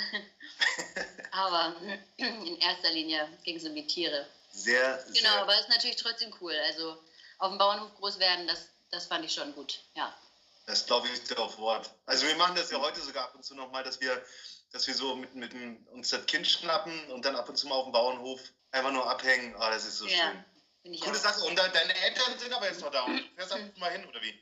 aber 1.33 1.75
in 2.17 2.59
erster 2.59 2.91
Linie 2.91 3.29
ging 3.45 3.57
es 3.57 3.65
um 3.65 3.75
die 3.75 3.87
Tiere. 3.87 4.27
Sehr, 4.51 4.99
sehr. 5.07 5.23
Genau, 5.23 5.43
aber 5.43 5.55
es 5.55 5.63
ist 5.63 5.69
natürlich 5.69 5.97
trotzdem 5.97 6.35
cool. 6.41 6.55
Also 6.67 6.97
auf 7.39 7.51
dem 7.51 7.59
Bauernhof 7.59 7.95
groß 7.97 8.19
werden, 8.19 8.47
das, 8.47 8.69
das 8.91 9.07
fand 9.07 9.25
ich 9.25 9.35
schon 9.35 9.55
gut, 9.55 9.81
ja. 9.95 10.15
Das 10.65 10.87
glaube 10.87 11.07
ich 11.09 11.23
dir 11.23 11.39
auf 11.39 11.59
Wort. 11.59 11.91
Also 12.07 12.27
wir 12.27 12.35
machen 12.37 12.57
das 12.57 12.71
ja 12.71 12.81
heute 12.81 13.01
sogar 13.01 13.25
ab 13.25 13.35
und 13.35 13.45
zu 13.45 13.55
nochmal, 13.55 13.85
dass 13.85 14.01
wir, 14.01 14.21
dass 14.73 14.87
wir 14.87 14.95
so 14.95 15.15
mit, 15.15 15.35
mit 15.35 15.53
uns 15.93 16.09
das 16.09 16.27
Kind 16.27 16.47
schnappen 16.47 17.11
und 17.11 17.25
dann 17.25 17.37
ab 17.37 17.49
und 17.49 17.57
zu 17.57 17.69
mal 17.69 17.77
auf 17.77 17.85
dem 17.85 17.93
Bauernhof 17.93 18.41
Einfach 18.77 18.93
nur 18.93 19.09
abhängen, 19.09 19.55
oh, 19.57 19.71
das 19.71 19.87
ist 19.87 19.97
so 19.97 20.07
ja, 20.07 20.33
schön. 20.85 21.01
Coole 21.01 21.17
Sache. 21.17 21.43
Und 21.45 21.57
deine 21.57 21.97
Eltern 21.97 22.39
sind 22.39 22.53
aber 22.53 22.67
jetzt 22.67 22.83
noch 22.83 22.91
da 22.91 23.05
und 23.05 23.17
du 23.17 23.35
fährst 23.35 23.53
ab 23.55 23.61
mal 23.77 23.91
hin, 23.91 24.05
oder 24.07 24.21
wie? 24.21 24.39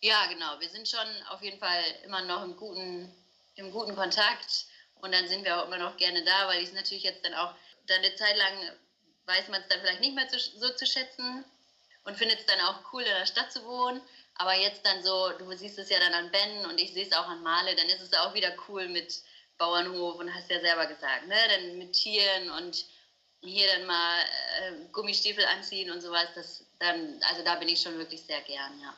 Ja, 0.00 0.26
genau. 0.26 0.58
Wir 0.58 0.68
sind 0.68 0.88
schon 0.88 1.06
auf 1.28 1.40
jeden 1.40 1.60
Fall 1.60 1.84
immer 2.04 2.22
noch 2.22 2.42
im 2.42 2.56
guten, 2.56 3.14
im 3.54 3.70
guten 3.70 3.94
Kontakt. 3.94 4.66
Und 4.96 5.12
dann 5.12 5.28
sind 5.28 5.44
wir 5.44 5.56
auch 5.56 5.68
immer 5.68 5.78
noch 5.78 5.96
gerne 5.96 6.24
da, 6.24 6.48
weil 6.48 6.62
ich 6.62 6.70
es 6.70 6.74
natürlich 6.74 7.04
jetzt 7.04 7.24
dann 7.24 7.34
auch, 7.34 7.54
dann 7.86 7.98
eine 7.98 8.14
Zeit 8.16 8.36
lang 8.36 8.72
weiß 9.26 9.48
man 9.48 9.60
es 9.62 9.68
dann 9.68 9.80
vielleicht 9.80 10.00
nicht 10.00 10.16
mehr 10.16 10.28
zu, 10.28 10.38
so 10.38 10.68
zu 10.74 10.84
schätzen 10.84 11.44
und 12.04 12.16
findet 12.16 12.40
es 12.40 12.46
dann 12.46 12.60
auch 12.62 12.92
cool, 12.92 13.02
in 13.02 13.08
der 13.08 13.26
Stadt 13.26 13.52
zu 13.52 13.64
wohnen. 13.64 14.02
Aber 14.34 14.54
jetzt 14.54 14.84
dann 14.84 15.04
so, 15.04 15.30
du 15.38 15.52
siehst 15.52 15.78
es 15.78 15.90
ja 15.90 16.00
dann 16.00 16.14
an 16.14 16.30
Ben 16.32 16.66
und 16.66 16.80
ich 16.80 16.92
sehe 16.92 17.06
es 17.06 17.12
auch 17.12 17.28
an 17.28 17.42
Male, 17.42 17.76
dann 17.76 17.88
ist 17.88 18.00
es 18.00 18.12
auch 18.14 18.34
wieder 18.34 18.52
cool 18.68 18.88
mit 18.88 19.22
Bauernhof 19.58 20.16
und 20.16 20.34
hast 20.34 20.50
ja 20.50 20.60
selber 20.60 20.86
gesagt, 20.86 21.28
ne? 21.28 21.36
Dann 21.48 21.78
mit 21.78 21.92
Tieren 21.92 22.50
und 22.50 22.84
hier 23.42 23.66
dann 23.68 23.86
mal 23.86 24.22
äh, 24.22 24.72
Gummistiefel 24.92 25.44
anziehen 25.46 25.90
und 25.90 26.00
sowas, 26.00 26.28
das 26.34 26.64
dann, 26.78 27.20
also 27.28 27.42
da 27.44 27.56
bin 27.56 27.68
ich 27.68 27.80
schon 27.80 27.96
wirklich 27.98 28.22
sehr 28.22 28.40
gern, 28.42 28.80
ja. 28.80 28.94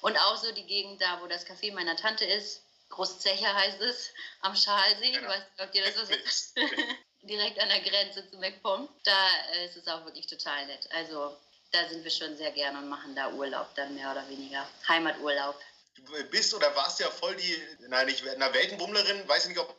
Und 0.00 0.16
auch 0.18 0.36
so 0.36 0.52
die 0.52 0.66
Gegend 0.66 1.00
da, 1.00 1.20
wo 1.22 1.26
das 1.26 1.46
Café 1.46 1.72
meiner 1.72 1.96
Tante 1.96 2.24
ist, 2.24 2.62
Großzecher 2.90 3.52
heißt 3.54 3.80
es, 3.80 4.10
am 4.42 4.54
Schalsee, 4.54 5.10
genau. 5.10 5.22
ich 5.22 5.28
weiß 5.28 5.38
nicht, 5.38 5.62
ob 5.62 5.72
dir 5.72 5.84
das 5.84 5.96
was 5.96 6.10
ist, 6.10 6.56
direkt 7.22 7.58
an 7.58 7.68
der 7.68 7.80
Grenze 7.80 8.28
zu 8.30 8.36
MacPom, 8.38 8.88
da 9.04 9.28
äh, 9.54 9.66
ist 9.66 9.76
es 9.76 9.88
auch 9.88 10.04
wirklich 10.04 10.26
total 10.26 10.66
nett. 10.66 10.88
Also 10.92 11.36
da 11.72 11.88
sind 11.88 12.04
wir 12.04 12.10
schon 12.10 12.36
sehr 12.36 12.52
gern 12.52 12.76
und 12.76 12.88
machen 12.88 13.16
da 13.16 13.30
Urlaub 13.30 13.74
dann 13.74 13.94
mehr 13.94 14.12
oder 14.12 14.28
weniger, 14.28 14.68
Heimaturlaub. 14.86 15.60
Du 15.96 16.24
bist 16.30 16.52
oder 16.54 16.74
warst 16.76 17.00
ja 17.00 17.10
voll 17.10 17.34
die, 17.36 17.62
nein, 17.88 18.08
ich 18.08 18.28
eine 18.28 18.52
Weltenbummlerin, 18.52 19.26
weiß 19.26 19.48
nicht, 19.48 19.58
ob 19.58 19.74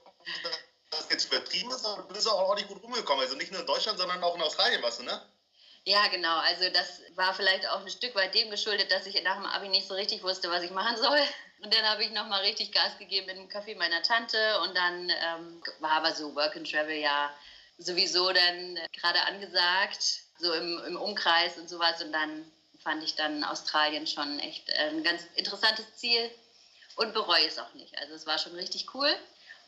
das 0.97 1.09
jetzt 1.09 1.25
übertrieben 1.25 1.71
ist, 1.71 1.85
aber 1.85 2.03
du 2.03 2.13
bist 2.13 2.27
auch 2.27 2.39
ordentlich 2.39 2.67
gut 2.67 2.81
rumgekommen. 2.83 3.23
Also 3.23 3.35
nicht 3.35 3.51
nur 3.51 3.61
in 3.61 3.67
Deutschland, 3.67 3.97
sondern 3.97 4.23
auch 4.23 4.35
in 4.35 4.41
Australien 4.41 4.81
warst 4.81 4.99
du, 4.99 5.03
ne? 5.03 5.21
Ja, 5.85 6.07
genau. 6.07 6.37
Also 6.39 6.69
das 6.69 7.01
war 7.15 7.33
vielleicht 7.33 7.67
auch 7.69 7.81
ein 7.81 7.89
Stück 7.89 8.15
weit 8.15 8.33
dem 8.33 8.49
geschuldet, 8.49 8.91
dass 8.91 9.05
ich 9.05 9.21
nach 9.23 9.35
dem 9.35 9.45
Abi 9.45 9.69
nicht 9.69 9.87
so 9.87 9.93
richtig 9.93 10.23
wusste, 10.23 10.49
was 10.49 10.63
ich 10.63 10.71
machen 10.71 10.97
soll. 10.97 11.19
Und 11.63 11.73
dann 11.73 11.83
habe 11.87 12.03
ich 12.03 12.11
nochmal 12.11 12.41
richtig 12.41 12.71
Gas 12.71 12.97
gegeben 12.97 13.29
in 13.29 13.37
dem 13.37 13.49
Café 13.49 13.77
meiner 13.77 14.01
Tante. 14.01 14.59
Und 14.61 14.75
dann 14.75 15.09
ähm, 15.09 15.63
war 15.79 15.91
aber 15.91 16.13
so 16.13 16.35
Work 16.35 16.55
and 16.55 16.69
Travel 16.69 16.95
ja 16.95 17.31
sowieso 17.77 18.31
dann 18.31 18.79
gerade 18.93 19.21
angesagt, 19.23 20.21
so 20.39 20.53
im, 20.53 20.83
im 20.87 20.97
Umkreis 20.97 21.57
und 21.57 21.69
sowas. 21.69 22.01
Und 22.01 22.11
dann 22.11 22.51
fand 22.83 23.03
ich 23.03 23.15
dann 23.15 23.43
Australien 23.43 24.07
schon 24.07 24.39
echt 24.39 24.69
äh, 24.69 24.89
ein 24.89 25.03
ganz 25.03 25.23
interessantes 25.35 25.95
Ziel 25.95 26.31
und 26.95 27.13
bereue 27.13 27.45
es 27.45 27.59
auch 27.59 27.73
nicht. 27.73 27.95
Also 27.99 28.13
es 28.15 28.25
war 28.25 28.39
schon 28.39 28.55
richtig 28.55 28.93
cool. 28.93 29.13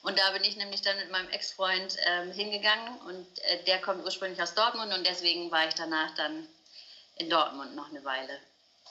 Und 0.01 0.17
da 0.17 0.31
bin 0.31 0.43
ich 0.43 0.55
nämlich 0.55 0.81
dann 0.81 0.97
mit 0.97 1.11
meinem 1.11 1.29
Ex-Freund 1.29 1.97
ähm, 2.05 2.31
hingegangen 2.31 2.99
und 3.01 3.39
äh, 3.43 3.63
der 3.65 3.81
kommt 3.81 4.03
ursprünglich 4.03 4.41
aus 4.41 4.53
Dortmund 4.53 4.93
und 4.93 5.05
deswegen 5.05 5.51
war 5.51 5.67
ich 5.67 5.73
danach 5.73 6.13
dann 6.15 6.47
in 7.15 7.29
Dortmund 7.29 7.75
noch 7.75 7.89
eine 7.89 8.03
Weile. 8.03 8.39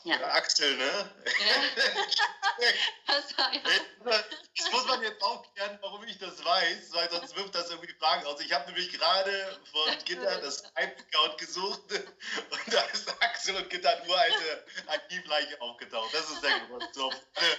Ja. 0.06 0.18
Der 0.18 0.34
Axel, 0.34 0.76
ne? 0.76 0.84
Ja. 0.84 2.64
das, 3.08 3.34
ja. 3.36 4.70
muss 4.70 4.86
man 4.86 5.02
jetzt 5.02 5.20
aufklären, 5.20 5.78
warum 5.82 6.04
ich 6.04 6.16
das 6.18 6.44
weiß, 6.44 6.92
weil 6.92 7.10
sonst 7.10 7.34
wirft 7.34 7.56
das 7.56 7.70
irgendwie 7.70 7.92
Fragen 7.94 8.25
aus. 8.25 8.40
Ich 8.40 8.52
habe 8.52 8.66
nämlich 8.66 8.92
gerade 8.92 9.60
von 9.72 10.04
Gitter 10.04 10.36
das 10.40 10.58
Skype-Account 10.58 11.38
gesucht 11.38 11.92
und 11.92 12.72
da 12.72 12.82
ist 12.82 13.10
Axel 13.20 13.56
und 13.56 13.68
Gitter 13.68 14.00
nur 14.06 14.16
alte 14.16 14.64
Archivleiche 14.86 15.60
aufgetaucht. 15.60 16.14
Das 16.14 16.30
ist 16.30 16.40
der 16.40 16.60
Grund. 16.68 16.88
So, 16.92 17.10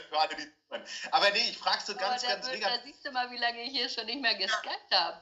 für 0.09 0.19
alle, 0.19 0.35
die 0.37 0.47
aber 1.11 1.29
nee, 1.31 1.49
ich 1.49 1.57
frage 1.57 1.81
so 1.85 1.95
ganz, 1.95 2.23
oh, 2.23 2.27
ganz 2.27 2.45
wird, 2.45 2.61
Da 2.61 2.81
siehst 2.83 3.05
du 3.05 3.11
mal, 3.11 3.31
wie 3.31 3.37
lange 3.37 3.63
ich 3.63 3.71
hier 3.71 3.87
schon 3.87 4.05
nicht 4.05 4.21
mehr 4.21 4.35
geskypt 4.35 4.91
habe. 4.91 5.21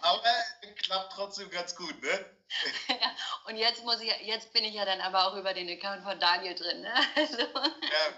aber 0.00 0.22
klappt 0.82 1.12
trotzdem 1.12 1.48
ganz 1.50 1.76
gut, 1.76 2.02
ne? 2.02 2.24
Ja, 2.88 2.96
und 3.46 3.56
jetzt 3.56 3.84
muss 3.84 4.00
ich, 4.00 4.12
jetzt 4.22 4.52
bin 4.52 4.64
ich 4.64 4.74
ja 4.74 4.84
dann 4.84 5.00
aber 5.00 5.26
auch 5.26 5.36
über 5.36 5.54
den 5.54 5.68
Account 5.70 6.02
von 6.02 6.18
Daniel 6.18 6.54
drin. 6.54 6.82
Ne? 6.82 6.92
Also, 7.16 7.38
ja, 7.38 7.48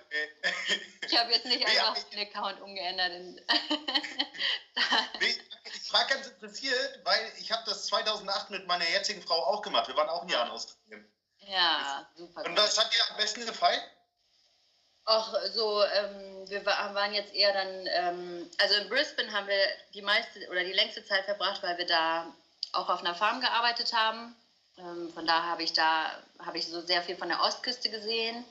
okay. 0.06 0.28
ich 1.06 1.18
habe 1.18 1.32
jetzt 1.32 1.46
nicht 1.46 1.58
nee, 1.58 1.78
einfach 1.78 1.96
ich, 1.96 2.04
den 2.04 2.28
Account 2.28 2.60
umgeändert. 2.60 3.12
nee, 5.20 5.36
ich 5.64 5.88
frage 5.88 6.14
ganz 6.14 6.26
interessiert, 6.26 7.00
weil 7.04 7.32
ich 7.38 7.50
habe 7.52 7.62
das 7.66 7.86
2008 7.86 8.50
mit 8.50 8.66
meiner 8.66 8.88
jetzigen 8.88 9.22
Frau 9.22 9.44
auch 9.46 9.62
gemacht. 9.62 9.88
Wir 9.88 9.96
waren 9.96 10.08
auch 10.08 10.22
ein 10.22 10.28
Jahr 10.28 10.46
in 10.46 10.52
Australien. 10.52 11.10
Ja, 11.38 12.08
super. 12.16 12.44
Und 12.44 12.56
was 12.56 12.78
hat 12.78 12.92
dir 12.92 13.10
am 13.10 13.16
besten 13.16 13.44
gefallen? 13.46 13.80
Ach, 15.06 15.34
so, 15.52 15.84
ähm, 15.84 16.48
wir 16.48 16.64
waren 16.64 17.12
jetzt 17.12 17.34
eher 17.34 17.52
dann, 17.52 17.86
ähm, 17.86 18.50
also 18.58 18.74
in 18.76 18.88
Brisbane 18.88 19.30
haben 19.32 19.46
wir 19.46 19.68
die 19.92 20.00
meiste 20.00 20.48
oder 20.48 20.64
die 20.64 20.72
längste 20.72 21.04
Zeit 21.04 21.26
verbracht, 21.26 21.62
weil 21.62 21.76
wir 21.76 21.86
da 21.86 22.34
auch 22.76 22.88
auf 22.88 23.00
einer 23.00 23.14
Farm 23.14 23.40
gearbeitet 23.40 23.92
haben. 23.92 24.34
Ähm, 24.78 25.12
von 25.12 25.26
daher 25.26 25.50
habe 25.50 25.62
ich 25.62 25.72
da, 25.72 26.10
habe 26.38 26.58
ich 26.58 26.66
so 26.66 26.80
sehr 26.82 27.02
viel 27.02 27.16
von 27.16 27.28
der 27.28 27.40
Ostküste 27.40 27.90
gesehen. 27.90 28.44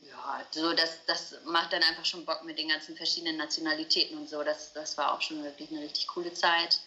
Ja, 0.00 0.44
so 0.50 0.72
das, 0.72 0.98
das 1.06 1.34
macht 1.44 1.72
dann 1.72 1.82
einfach 1.82 2.04
schon 2.04 2.24
Bock 2.24 2.42
mit 2.44 2.58
den 2.58 2.68
ganzen 2.68 2.96
verschiedenen 2.96 3.36
Nationalitäten 3.36 4.18
und 4.18 4.28
so. 4.28 4.42
Das, 4.42 4.72
das 4.72 4.96
war 4.96 5.12
auch 5.12 5.20
schon 5.20 5.42
wirklich 5.44 5.70
eine 5.70 5.80
richtig 5.80 6.06
coole 6.08 6.34
Zeit. 6.34 6.80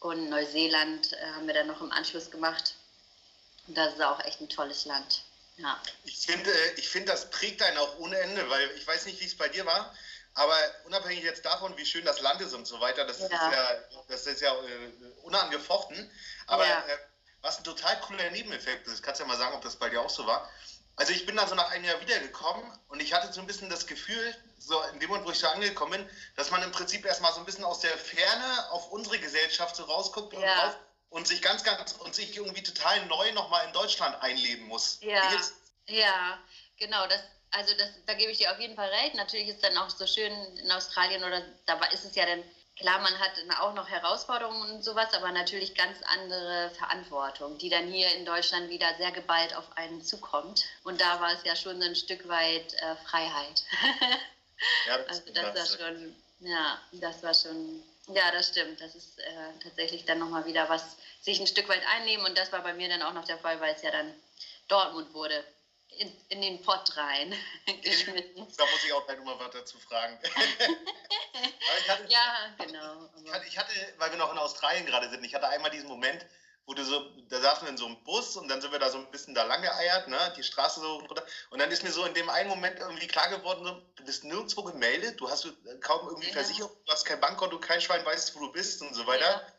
Und 0.00 0.30
Neuseeland 0.30 1.12
äh, 1.12 1.32
haben 1.34 1.46
wir 1.46 1.54
dann 1.54 1.66
noch 1.66 1.82
im 1.82 1.92
Anschluss 1.92 2.30
gemacht. 2.30 2.74
Und 3.66 3.76
das 3.76 3.94
ist 3.94 4.02
auch 4.02 4.20
echt 4.24 4.40
ein 4.40 4.48
tolles 4.48 4.86
Land. 4.86 5.22
Ja. 5.58 5.80
Ich 6.04 6.18
finde, 6.18 6.50
äh, 6.50 6.74
ich 6.76 6.88
find, 6.88 7.08
das 7.08 7.28
prägt 7.30 7.62
einen 7.62 7.76
auch 7.76 7.98
ohne 7.98 8.18
Ende, 8.18 8.48
weil 8.48 8.70
ich 8.76 8.86
weiß 8.86 9.04
nicht, 9.04 9.20
wie 9.20 9.26
es 9.26 9.36
bei 9.36 9.48
dir 9.48 9.66
war, 9.66 9.94
aber 10.40 10.56
unabhängig 10.86 11.22
jetzt 11.22 11.44
davon, 11.44 11.76
wie 11.76 11.84
schön 11.84 12.04
das 12.06 12.22
Land 12.22 12.40
ist 12.40 12.54
und 12.54 12.66
so 12.66 12.80
weiter, 12.80 13.04
das 13.04 13.18
ja. 13.18 13.26
ist 13.26 13.32
ja, 13.32 13.74
das 14.08 14.26
ist 14.26 14.40
ja 14.40 14.54
äh, 14.54 14.92
unangefochten. 15.22 16.10
Aber 16.46 16.66
ja. 16.66 16.78
äh, 16.78 16.98
was 17.42 17.58
ein 17.58 17.64
total 17.64 18.00
cooler 18.00 18.30
Nebeneffekt 18.30 18.86
ist, 18.86 19.02
kannst 19.02 19.20
du 19.20 19.24
ja 19.24 19.28
mal 19.28 19.36
sagen, 19.36 19.54
ob 19.54 19.60
das 19.60 19.76
bei 19.76 19.90
dir 19.90 20.00
auch 20.00 20.08
so 20.08 20.26
war. 20.26 20.50
Also 20.96 21.12
ich 21.12 21.26
bin 21.26 21.36
da 21.36 21.46
so 21.46 21.54
nach 21.54 21.70
einem 21.70 21.84
Jahr 21.84 22.00
wiedergekommen 22.00 22.64
und 22.88 23.00
ich 23.00 23.12
hatte 23.12 23.30
so 23.34 23.40
ein 23.40 23.46
bisschen 23.46 23.68
das 23.68 23.86
Gefühl, 23.86 24.34
so 24.58 24.80
in 24.94 25.00
dem 25.00 25.10
Moment, 25.10 25.26
wo 25.26 25.30
ich 25.30 25.40
da 25.40 25.52
angekommen 25.52 25.92
bin, 25.92 26.10
dass 26.36 26.50
man 26.50 26.62
im 26.62 26.72
Prinzip 26.72 27.04
erstmal 27.04 27.34
so 27.34 27.40
ein 27.40 27.44
bisschen 27.44 27.64
aus 27.64 27.80
der 27.80 27.96
Ferne 27.98 28.70
auf 28.70 28.90
unsere 28.92 29.18
Gesellschaft 29.18 29.76
so 29.76 29.84
rausguckt 29.84 30.32
und 30.32 30.40
ja. 30.42 30.74
und 31.10 31.28
sich 31.28 31.42
ganz, 31.42 31.64
ganz 31.64 31.92
und 31.92 32.14
sich 32.14 32.34
irgendwie 32.34 32.62
total 32.62 33.04
neu 33.06 33.30
nochmal 33.32 33.66
in 33.66 33.74
Deutschland 33.74 34.22
einleben 34.22 34.68
muss. 34.68 35.00
Ja, 35.02 35.22
ja, 35.86 36.38
genau. 36.78 37.06
Das, 37.08 37.20
also 37.52 37.74
das, 37.74 37.88
da 38.06 38.14
gebe 38.14 38.30
ich 38.30 38.38
dir 38.38 38.52
auf 38.52 38.60
jeden 38.60 38.76
Fall 38.76 38.88
recht. 38.88 39.14
Natürlich 39.14 39.48
ist 39.48 39.62
dann 39.62 39.76
auch 39.76 39.90
so 39.90 40.06
schön 40.06 40.32
in 40.56 40.70
Australien 40.70 41.24
oder 41.24 41.42
da 41.66 41.82
ist 41.86 42.04
es 42.04 42.14
ja 42.14 42.26
dann 42.26 42.42
klar, 42.76 42.98
man 43.00 43.18
hat 43.18 43.32
auch 43.60 43.74
noch 43.74 43.88
Herausforderungen 43.88 44.70
und 44.70 44.82
sowas, 44.82 45.12
aber 45.12 45.30
natürlich 45.32 45.74
ganz 45.74 45.98
andere 46.04 46.70
Verantwortung, 46.78 47.58
die 47.58 47.68
dann 47.68 47.88
hier 47.88 48.12
in 48.14 48.24
Deutschland 48.24 48.70
wieder 48.70 48.94
sehr 48.96 49.12
geballt 49.12 49.54
auf 49.54 49.76
einen 49.76 50.02
zukommt. 50.02 50.64
Und 50.84 51.00
da 51.00 51.20
war 51.20 51.32
es 51.34 51.44
ja 51.44 51.54
schon 51.56 51.80
so 51.80 51.86
ein 51.86 51.96
Stück 51.96 52.26
weit 52.28 52.72
äh, 52.74 52.96
Freiheit. 53.04 53.62
ja, 54.86 54.98
das 54.98 55.08
also 55.08 55.32
das 55.32 55.78
war 55.78 55.78
schon, 55.78 56.16
ja, 56.40 56.80
das 56.92 57.22
war 57.22 57.34
schon 57.34 57.82
ja, 58.14 58.30
das 58.32 58.48
stimmt. 58.48 58.80
Das 58.80 58.94
ist 58.94 59.18
äh, 59.18 59.52
tatsächlich 59.62 60.04
dann 60.04 60.18
nochmal 60.18 60.44
wieder 60.44 60.68
was, 60.68 60.96
sich 61.20 61.40
ein 61.40 61.46
Stück 61.46 61.68
weit 61.68 61.82
einnehmen. 61.86 62.26
Und 62.26 62.36
das 62.36 62.50
war 62.52 62.62
bei 62.62 62.72
mir 62.72 62.88
dann 62.88 63.02
auch 63.02 63.12
noch 63.12 63.24
der 63.24 63.38
Fall, 63.38 63.60
weil 63.60 63.74
es 63.74 63.82
ja 63.82 63.90
dann 63.90 64.12
Dortmund 64.68 65.12
wurde. 65.12 65.44
In, 65.98 66.12
in 66.28 66.40
den 66.40 66.62
Pott 66.62 66.96
rein 66.96 67.34
geschnitten. 67.82 68.46
Da 68.56 68.64
muss 68.66 68.84
ich 68.84 68.92
auch 68.92 69.04
gleich 69.04 69.18
nochmal 69.18 69.38
was 69.38 69.50
dazu 69.50 69.78
fragen. 69.80 70.18
hatte, 71.90 72.06
ja, 72.08 72.54
genau. 72.58 73.10
Ich 73.24 73.32
hatte, 73.32 73.46
ich 73.46 73.58
hatte, 73.58 73.72
weil 73.98 74.10
wir 74.10 74.18
noch 74.18 74.32
in 74.32 74.38
Australien 74.38 74.86
gerade 74.86 75.10
sind, 75.10 75.24
ich 75.24 75.34
hatte 75.34 75.48
einmal 75.48 75.70
diesen 75.70 75.88
Moment, 75.88 76.24
wo 76.66 76.74
du 76.74 76.84
so, 76.84 77.00
da 77.28 77.40
saßen 77.40 77.66
wir 77.66 77.70
in 77.70 77.76
so 77.76 77.86
einem 77.86 78.02
Bus 78.04 78.36
und 78.36 78.48
dann 78.48 78.60
sind 78.60 78.70
wir 78.70 78.78
da 78.78 78.90
so 78.90 78.98
ein 78.98 79.10
bisschen 79.10 79.34
da 79.34 79.42
lang 79.42 79.62
geeiert, 79.62 80.08
ne, 80.08 80.32
die 80.36 80.42
Straße 80.42 80.80
so 80.80 80.98
runter. 80.98 81.26
Und 81.50 81.58
dann 81.58 81.70
ist 81.70 81.82
mir 81.82 81.90
so 81.90 82.04
in 82.04 82.14
dem 82.14 82.30
einen 82.30 82.48
Moment 82.48 82.78
irgendwie 82.78 83.08
klar 83.08 83.28
geworden, 83.28 83.64
so, 83.64 83.82
du 83.96 84.04
bist 84.04 84.24
nirgendwo 84.24 84.62
gemeldet, 84.62 85.20
du 85.20 85.28
hast 85.28 85.46
kaum 85.80 86.06
irgendwie 86.06 86.28
ja. 86.28 86.34
Versicherung, 86.34 86.70
du 86.86 86.92
hast 86.92 87.04
kein 87.04 87.20
Bankkonto, 87.20 87.58
kein 87.58 87.80
Schwein 87.80 88.04
weiß, 88.04 88.36
wo 88.36 88.40
du 88.40 88.52
bist 88.52 88.82
und 88.82 88.94
so 88.94 89.06
weiter. 89.06 89.30
Ja. 89.30 89.52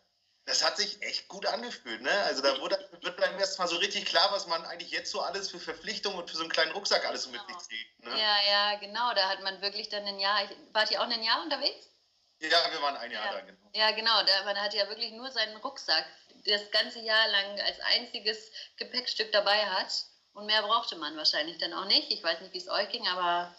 Das 0.45 0.63
hat 0.63 0.75
sich 0.75 1.01
echt 1.03 1.27
gut 1.27 1.45
angefühlt, 1.45 2.01
ne? 2.01 2.11
Also 2.23 2.41
da 2.41 2.59
wurde, 2.59 2.77
wird 3.01 3.21
einem 3.21 3.39
erst 3.39 3.59
mal 3.59 3.67
so 3.67 3.77
richtig 3.77 4.05
klar, 4.05 4.31
was 4.31 4.47
man 4.47 4.65
eigentlich 4.65 4.91
jetzt 4.91 5.11
so 5.11 5.21
alles 5.21 5.49
für 5.51 5.59
Verpflichtungen 5.59 6.17
und 6.17 6.29
für 6.29 6.35
so 6.35 6.41
einen 6.41 6.51
kleinen 6.51 6.71
Rucksack 6.71 7.05
alles 7.05 7.23
so 7.23 7.31
genau. 7.31 7.43
mit 7.47 7.59
sich 7.59 7.69
zieht. 7.69 7.99
Ne? 7.99 8.09
Ja, 8.19 8.37
ja, 8.49 8.75
genau. 8.79 9.13
Da 9.13 9.29
hat 9.29 9.41
man 9.43 9.61
wirklich 9.61 9.89
dann 9.89 10.03
ein 10.05 10.19
Jahr. 10.19 10.43
Ich, 10.43 10.49
wart 10.73 10.89
ihr 10.89 10.99
auch 10.99 11.07
ein 11.07 11.23
Jahr 11.23 11.43
unterwegs? 11.43 11.89
Ja, 12.39 12.71
wir 12.71 12.81
waren 12.81 12.97
ein 12.97 13.11
Jahr 13.11 13.25
ja. 13.25 13.33
da, 13.33 13.41
genau. 13.41 13.69
Ja, 13.73 13.91
genau. 13.91 14.23
Da, 14.23 14.43
man 14.45 14.59
hat 14.59 14.73
ja 14.73 14.89
wirklich 14.89 15.11
nur 15.11 15.29
seinen 15.31 15.57
Rucksack 15.57 16.05
das 16.45 16.71
ganze 16.71 16.99
Jahr 16.99 17.27
lang 17.27 17.61
als 17.61 17.79
einziges 17.81 18.51
Gepäckstück 18.77 19.31
dabei 19.31 19.63
hat. 19.67 19.93
Und 20.33 20.47
mehr 20.47 20.63
brauchte 20.63 20.95
man 20.95 21.15
wahrscheinlich 21.17 21.59
dann 21.59 21.73
auch 21.73 21.85
nicht. 21.85 22.11
Ich 22.11 22.23
weiß 22.23 22.41
nicht, 22.41 22.53
wie 22.53 22.57
es 22.57 22.69
euch 22.69 22.89
ging, 22.89 23.07
aber 23.07 23.55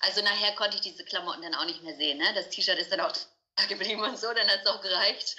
also 0.00 0.20
nachher 0.20 0.54
konnte 0.56 0.76
ich 0.76 0.82
diese 0.82 1.04
Klamotten 1.04 1.42
dann 1.42 1.54
auch 1.54 1.64
nicht 1.64 1.82
mehr 1.82 1.96
sehen. 1.96 2.18
Ne? 2.18 2.34
Das 2.34 2.50
T-Shirt 2.50 2.78
ist 2.78 2.92
dann 2.92 3.00
auch 3.00 3.12
da 3.56 3.64
geblieben 3.66 4.02
und 4.02 4.18
so, 4.18 4.32
dann 4.32 4.48
hat 4.48 4.60
es 4.60 4.66
auch 4.66 4.82
gereicht. 4.82 5.36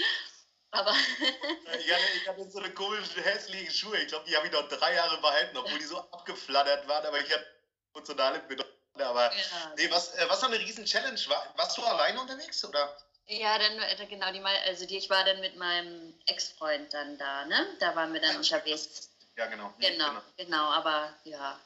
Aber 0.73 0.91
ich, 0.91 1.93
hatte, 1.93 2.03
ich 2.15 2.27
hatte 2.27 2.49
so 2.49 2.59
eine 2.59 2.73
komischen, 2.73 3.21
hässlichen 3.21 3.71
Schuhe. 3.71 3.97
Ich 3.99 4.07
glaube, 4.07 4.25
die 4.27 4.35
habe 4.35 4.47
ich 4.47 4.51
noch 4.51 4.67
drei 4.67 4.95
Jahre 4.95 5.21
behalten, 5.21 5.55
obwohl 5.55 5.77
die 5.77 5.85
so 5.85 5.99
abgeflattert 5.99 6.87
waren. 6.87 7.05
Aber 7.05 7.19
ich 7.21 7.31
hatte 7.31 7.45
emotionale 7.93 8.39
Bedeutung. 8.39 8.73
Aber 8.95 9.31
ja. 9.31 9.73
nee, 9.77 9.89
was, 9.91 10.13
äh, 10.15 10.25
was 10.29 10.41
noch 10.41 10.49
eine 10.49 10.59
riesen 10.59 10.85
Challenge 10.85 11.19
war. 11.27 11.53
Warst 11.57 11.77
du 11.77 11.83
alleine 11.83 12.19
unterwegs? 12.19 12.65
Oder? 12.65 12.95
Ja, 13.27 13.57
dann 13.57 13.79
äh, 13.79 14.05
genau, 14.07 14.31
die 14.31 14.43
also 14.43 14.85
die, 14.85 14.97
ich 14.97 15.09
war 15.09 15.23
dann 15.23 15.39
mit 15.41 15.55
meinem 15.57 16.13
Ex-Freund 16.25 16.93
dann 16.93 17.17
da, 17.17 17.45
ne? 17.45 17.67
Da 17.79 17.95
waren 17.95 18.13
wir 18.13 18.21
dann 18.21 18.35
unterwegs. 18.35 19.09
Ja, 19.35 19.45
genau. 19.47 19.73
Genau, 19.79 20.09
genau, 20.09 20.21
genau 20.37 20.71
aber 20.71 21.13
ja, 21.23 21.59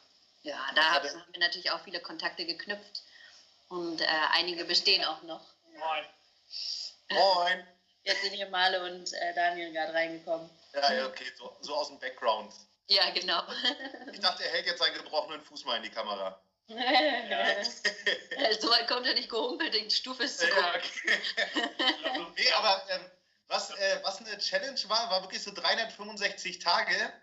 ja, 0.43 0.57
da 0.75 0.81
haben 0.93 1.23
wir 1.31 1.39
natürlich 1.39 1.71
auch 1.71 1.81
viele 1.81 1.99
Kontakte 1.99 2.45
geknüpft 2.45 3.01
und 3.69 4.01
äh, 4.01 4.05
einige 4.33 4.63
bestehen 4.65 5.03
auch 5.03 5.21
noch. 5.23 5.41
Moin. 5.73 6.05
Moin. 7.09 7.67
Jetzt 8.07 8.21
sind 8.21 8.33
hier 8.33 8.47
Male 8.47 8.81
und 8.83 9.11
äh, 9.11 9.33
Daniel 9.33 9.73
gerade 9.73 9.93
reingekommen. 9.93 10.49
Ja, 10.73 10.93
ja, 10.93 11.07
okay, 11.07 11.25
so, 11.37 11.57
so 11.59 11.75
aus 11.75 11.89
dem 11.89 11.99
Background. 11.99 12.53
Ja, 12.87 13.09
genau. 13.09 13.43
Ich 14.13 14.21
dachte, 14.21 14.45
er 14.45 14.51
hält 14.51 14.65
jetzt 14.65 14.79
seinen 14.79 14.93
gebrochenen 14.93 15.41
Fuß 15.41 15.65
mal 15.65 15.75
in 15.75 15.83
die 15.83 15.89
Kamera. 15.89 16.41
so 16.67 16.75
weit 18.69 18.87
kommt 18.87 19.05
er 19.05 19.13
nicht 19.13 19.29
gehumpelt, 19.29 19.73
die 19.73 19.89
Stufe 19.89 20.23
ist 20.23 20.39
zu 20.39 20.47
ja, 20.47 20.75
okay. 20.75 21.19
also, 22.03 22.27
nee, 22.35 22.51
aber 22.53 22.83
ähm, 22.89 23.11
was, 23.47 23.71
äh, 23.71 23.99
was 24.03 24.19
eine 24.19 24.37
Challenge 24.37 24.79
war, 24.87 25.09
war 25.09 25.21
wirklich 25.21 25.43
so 25.43 25.53
365 25.53 26.59
Tage 26.59 27.13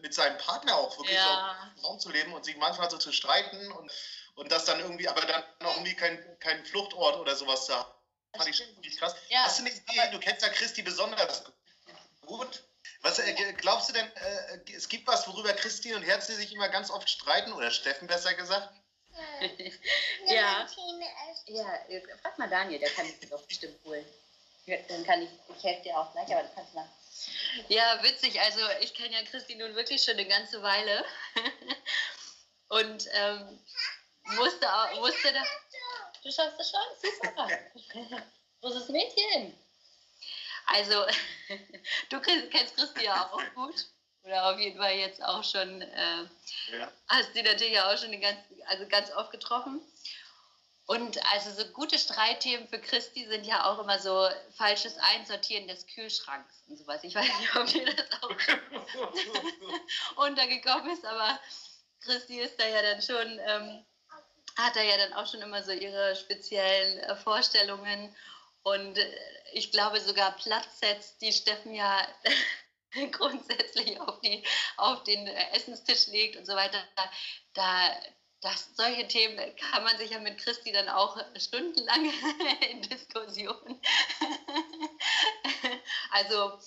mit 0.00 0.14
seinem 0.14 0.38
Partner 0.38 0.76
auch 0.76 0.96
wirklich 0.96 1.16
ja. 1.16 1.72
so 1.76 1.86
Raum 1.86 2.00
zu 2.00 2.10
leben 2.10 2.32
und 2.32 2.44
sich 2.44 2.56
manchmal 2.56 2.90
so 2.90 2.98
zu 2.98 3.12
streiten 3.12 3.70
und, 3.72 3.92
und 4.36 4.52
das 4.52 4.64
dann 4.64 4.80
irgendwie, 4.80 5.08
aber 5.08 5.22
dann 5.22 5.42
auch 5.64 5.76
irgendwie 5.76 5.94
kein, 5.94 6.38
kein 6.38 6.64
Fluchtort 6.64 7.16
oder 7.16 7.36
sowas 7.36 7.66
zu 7.66 7.76
haben. 7.76 7.92
Fand 8.36 8.48
ich 8.48 8.60
richtig 8.60 8.98
krass. 8.98 9.14
Ja, 9.28 9.44
Hast 9.44 9.58
du 9.58 9.64
eine 9.64 9.74
Idee? 9.74 10.10
Du 10.12 10.20
kennst 10.20 10.42
ja 10.42 10.48
Christi 10.48 10.82
besonders 10.82 11.44
gut. 12.26 12.62
Was 13.02 13.18
äh, 13.18 13.32
glaubst 13.54 13.88
du 13.88 13.92
denn, 13.92 14.06
äh, 14.06 14.72
es 14.72 14.88
gibt 14.88 15.06
was, 15.06 15.26
worüber 15.26 15.52
Christi 15.54 15.94
und 15.94 16.02
Herzi 16.02 16.34
sich 16.34 16.52
immer 16.52 16.68
ganz 16.68 16.90
oft 16.90 17.08
streiten, 17.08 17.52
oder 17.52 17.70
Steffen 17.70 18.06
besser 18.06 18.34
gesagt? 18.34 18.70
ja. 20.26 20.66
ja, 21.46 21.64
frag 22.22 22.38
mal 22.38 22.48
Daniel, 22.48 22.78
der 22.78 22.90
kann 22.90 23.06
dich 23.06 23.28
doch 23.28 23.42
bestimmt 23.42 23.82
holen. 23.84 24.04
Dann 24.88 25.04
kann 25.04 25.22
ich, 25.22 25.30
ich 25.56 25.64
helfe 25.64 25.82
dir 25.82 25.98
auch 25.98 26.12
gleich, 26.12 26.32
aber 26.32 26.42
du 26.42 26.54
kannst 26.54 26.74
mal. 26.74 26.88
Ja, 27.68 28.02
witzig. 28.02 28.40
Also 28.40 28.60
ich 28.80 28.94
kenne 28.94 29.14
ja 29.14 29.22
Christi 29.24 29.56
nun 29.56 29.74
wirklich 29.74 30.02
schon 30.02 30.14
eine 30.14 30.26
ganze 30.26 30.62
Weile. 30.62 31.04
Und 32.68 33.08
ähm, 33.12 33.58
musste, 34.36 34.72
auch, 34.72 34.94
musste 35.00 35.32
da... 35.32 35.42
Du 36.22 36.30
schaffst 36.30 36.58
das 36.58 36.70
schon? 36.70 37.12
Super. 37.22 37.48
Großes 38.60 38.88
Mädchen. 38.88 39.58
Also, 40.66 41.04
du 42.10 42.20
kennst 42.20 42.76
Christi 42.76 43.04
ja 43.04 43.30
auch 43.32 43.42
gut. 43.54 43.86
Oder 44.22 44.50
auf 44.52 44.58
jeden 44.58 44.78
Fall 44.78 44.96
jetzt 44.96 45.22
auch 45.22 45.42
schon, 45.42 45.80
äh, 45.80 46.24
ja. 46.72 46.92
hast 47.08 47.32
sie 47.32 47.42
natürlich 47.42 47.80
auch 47.80 47.96
schon 47.96 48.20
ganz, 48.20 48.38
also 48.66 48.86
ganz 48.86 49.10
oft 49.12 49.30
getroffen. 49.30 49.80
Und 50.86 51.24
also 51.32 51.52
so 51.52 51.64
gute 51.72 51.98
Streitthemen 51.98 52.66
für 52.68 52.80
Christi 52.80 53.24
sind 53.24 53.46
ja 53.46 53.70
auch 53.70 53.78
immer 53.78 53.98
so 54.00 54.28
falsches 54.56 54.98
Einsortieren 54.98 55.68
des 55.68 55.86
Kühlschranks 55.86 56.64
und 56.66 56.76
sowas. 56.76 57.04
Ich 57.04 57.14
weiß 57.14 57.28
nicht, 57.38 57.56
ob 57.56 57.66
dir 57.66 57.94
das 57.94 58.22
auch 58.22 58.30
untergekommen 60.26 60.90
ist, 60.90 61.04
aber 61.06 61.38
Christi 62.00 62.40
ist 62.40 62.58
da 62.58 62.66
ja 62.66 62.82
dann 62.82 63.00
schon, 63.00 63.38
ähm, 63.38 63.86
hat 64.64 64.76
da 64.76 64.82
ja 64.82 64.96
dann 64.96 65.12
auch 65.14 65.26
schon 65.26 65.42
immer 65.42 65.62
so 65.62 65.72
ihre 65.72 66.16
speziellen 66.16 66.98
äh, 66.98 67.16
Vorstellungen. 67.16 68.14
Und 68.62 68.98
äh, 68.98 69.16
ich 69.52 69.70
glaube 69.70 70.00
sogar 70.00 70.32
Platzsets, 70.36 71.18
die 71.18 71.32
Steffen 71.32 71.74
ja 71.74 72.06
grundsätzlich 73.12 74.00
auf, 74.00 74.20
die, 74.20 74.44
auf 74.76 75.04
den 75.04 75.26
äh, 75.26 75.56
Essenstisch 75.56 76.08
legt 76.08 76.36
und 76.36 76.46
so 76.46 76.54
weiter. 76.54 76.82
Da, 77.54 77.96
das, 78.40 78.70
solche 78.74 79.06
Themen 79.06 79.38
kann 79.56 79.84
man 79.84 79.96
sich 79.98 80.10
ja 80.10 80.18
mit 80.18 80.38
Christi 80.38 80.72
dann 80.72 80.88
auch 80.88 81.18
stundenlang 81.36 82.12
in 82.70 82.82
Diskussionen. 82.82 83.80
also 86.10 86.58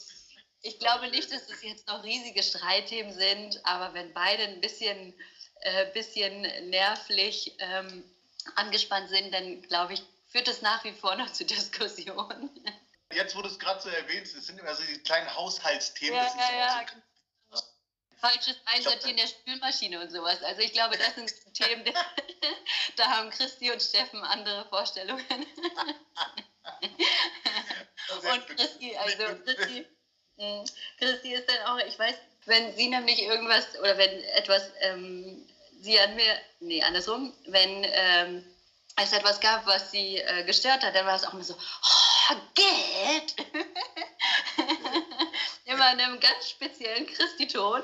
ich 0.63 0.79
glaube 0.79 1.10
nicht, 1.10 1.32
dass 1.32 1.48
es 1.50 1.62
jetzt 1.62 1.88
noch 1.88 2.03
riesige 2.03 2.41
Streitthemen 2.41 3.13
sind, 3.13 3.63
aber 3.65 3.93
wenn 3.93 4.13
beide 4.13 4.43
ein 4.43 4.62
bisschen, 4.62 5.13
äh, 5.60 5.91
bisschen 5.91 6.41
nervlich 6.70 7.55
ähm, 7.60 8.03
angespannt 8.55 9.10
sind, 9.10 9.34
dann 9.34 9.62
glaube 9.63 9.93
ich, 9.93 10.01
führt 10.27 10.48
es 10.48 10.62
nach 10.62 10.84
wie 10.86 10.93
vor 10.93 11.15
noch 11.15 11.32
zu 11.32 11.46
Diskussionen. 11.46 12.50
Jetzt, 13.12 13.36
wo 13.36 13.41
du 13.41 13.50
es 13.50 13.60
gerade 13.60 13.82
so 13.82 13.89
erwähnst, 13.89 14.36
es 14.36 14.48
sind 14.48 14.58
immer 14.58 14.74
so 14.74 14.84
die 14.84 14.98
kleinen 15.00 15.36
Haushaltsthemen. 15.36 16.15
Ja, 16.15 16.34
ja, 16.36 16.58
ja. 16.58 16.86
So 17.51 17.62
falsches 18.17 18.55
Einsortieren 18.65 19.17
der 19.17 19.27
Spülmaschine 19.27 20.01
und 20.01 20.12
sowas. 20.12 20.41
Also 20.43 20.62
ich 20.62 20.72
glaube, 20.72 20.98
das 20.98 21.13
sind 21.15 21.32
Themen, 21.53 21.84
da 22.96 23.08
haben 23.08 23.29
Christi 23.32 23.70
und 23.70 23.82
Steffen 23.82 24.24
andere 24.24 24.65
Vorstellungen. 24.70 25.25
und 28.32 28.48
Christi, 28.48 28.96
also 28.96 29.36
Christi, 29.43 29.86
Christi 30.98 31.34
ist 31.34 31.50
dann 31.50 31.68
auch, 31.68 31.78
ich 31.86 31.98
weiß, 31.98 32.16
wenn 32.46 32.75
sie 32.75 32.90
nämlich 32.90 33.22
irgendwas 33.22 33.66
oder 33.80 33.98
wenn 33.98 34.24
etwas 34.36 34.63
ähm, 34.82 35.48
sie 35.82 36.00
an 36.00 36.16
mir, 36.16 36.40
nee, 36.60 36.82
andersrum, 36.82 37.34
wenn 37.46 37.86
ähm, 37.86 38.44
es 38.96 39.13
etwas 39.13 39.40
gab, 39.40 39.66
was 39.66 39.92
sie 39.92 40.18
äh, 40.18 40.44
gestört 40.44 40.84
hat, 40.84 40.96
dann 40.96 41.06
war 41.06 41.16
es 41.16 41.24
auch 41.24 41.34
immer 41.34 41.44
so, 41.44 41.56
oh, 41.56 42.36
Geld! 42.54 43.36
immer 45.66 45.94
in 45.94 46.00
einem 46.00 46.20
ganz 46.20 46.50
speziellen 46.50 47.08
Christi-Ton. 47.08 47.84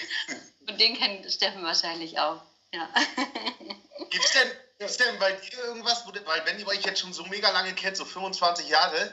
Und 0.68 0.80
den 0.80 0.98
kennt 0.98 1.30
Steffen 1.32 1.62
wahrscheinlich 1.62 2.18
auch. 2.18 2.42
Ja. 2.72 2.88
Gibt 4.10 4.24
es 4.24 4.32
denn, 4.32 4.50
gibt's 4.78 4.96
denn 4.96 5.18
bei 5.18 5.32
dir 5.32 5.58
irgendwas, 5.64 6.04
weil 6.06 6.46
wenn 6.46 6.58
ihr 6.58 6.66
euch 6.66 6.84
jetzt 6.84 7.00
schon 7.00 7.12
so 7.12 7.24
mega 7.26 7.50
lange 7.50 7.74
kennt, 7.74 7.96
so 7.96 8.04
25 8.04 8.68
Jahre, 8.68 9.12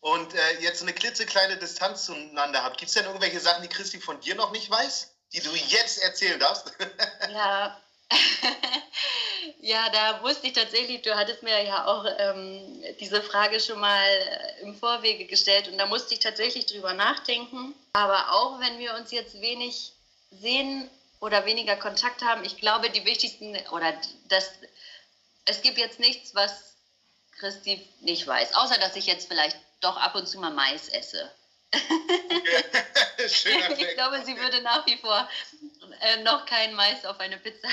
und 0.00 0.34
äh, 0.34 0.60
jetzt 0.60 0.82
eine 0.82 0.92
klitzekleine 0.92 1.56
Distanz 1.56 2.06
zueinander 2.06 2.62
habt, 2.62 2.78
gibt 2.78 2.88
es 2.88 2.94
denn 2.94 3.04
irgendwelche 3.04 3.40
Sachen, 3.40 3.62
die 3.62 3.68
Christi 3.68 4.00
von 4.00 4.20
dir 4.20 4.34
noch 4.34 4.50
nicht 4.50 4.70
weiß, 4.70 5.10
die 5.32 5.40
du 5.40 5.50
jetzt 5.54 6.02
erzählen 6.02 6.40
darfst? 6.40 6.72
ja. 7.32 7.80
ja, 9.60 9.88
da 9.90 10.22
wusste 10.22 10.48
ich 10.48 10.52
tatsächlich, 10.54 11.02
du 11.02 11.14
hattest 11.14 11.42
mir 11.42 11.62
ja 11.62 11.86
auch 11.86 12.04
ähm, 12.18 12.82
diese 12.98 13.22
Frage 13.22 13.60
schon 13.60 13.78
mal 13.78 14.04
äh, 14.04 14.62
im 14.62 14.74
Vorwege 14.74 15.26
gestellt 15.26 15.68
und 15.68 15.78
da 15.78 15.86
musste 15.86 16.14
ich 16.14 16.20
tatsächlich 16.20 16.66
drüber 16.66 16.92
nachdenken. 16.94 17.74
Aber 17.92 18.32
auch 18.32 18.58
wenn 18.58 18.78
wir 18.78 18.94
uns 18.94 19.12
jetzt 19.12 19.40
wenig 19.40 19.92
sehen 20.32 20.90
oder 21.20 21.44
weniger 21.46 21.76
Kontakt 21.76 22.22
haben, 22.22 22.44
ich 22.44 22.56
glaube, 22.56 22.90
die 22.90 23.04
wichtigsten 23.04 23.56
oder 23.70 23.92
das, 24.28 24.50
es 25.44 25.62
gibt 25.62 25.78
jetzt 25.78 26.00
nichts, 26.00 26.34
was 26.34 26.74
Christi 27.38 27.86
nicht 28.00 28.26
weiß, 28.26 28.54
außer 28.54 28.78
dass 28.78 28.96
ich 28.96 29.06
jetzt 29.06 29.28
vielleicht 29.28 29.56
doch 29.80 29.96
ab 29.96 30.14
und 30.14 30.28
zu 30.28 30.38
mal 30.38 30.52
Mais 30.52 30.88
esse. 30.88 31.30
ich 33.78 33.94
glaube, 33.94 34.22
sie 34.24 34.36
würde 34.36 34.62
nach 34.62 34.86
wie 34.86 34.96
vor 34.96 35.28
äh, 36.00 36.22
noch 36.22 36.46
keinen 36.46 36.74
Mais 36.74 37.04
auf 37.04 37.18
eine 37.20 37.38
Pizza 37.38 37.68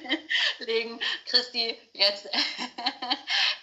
legen. 0.58 1.00
Christi, 1.26 1.78
jetzt 1.92 2.28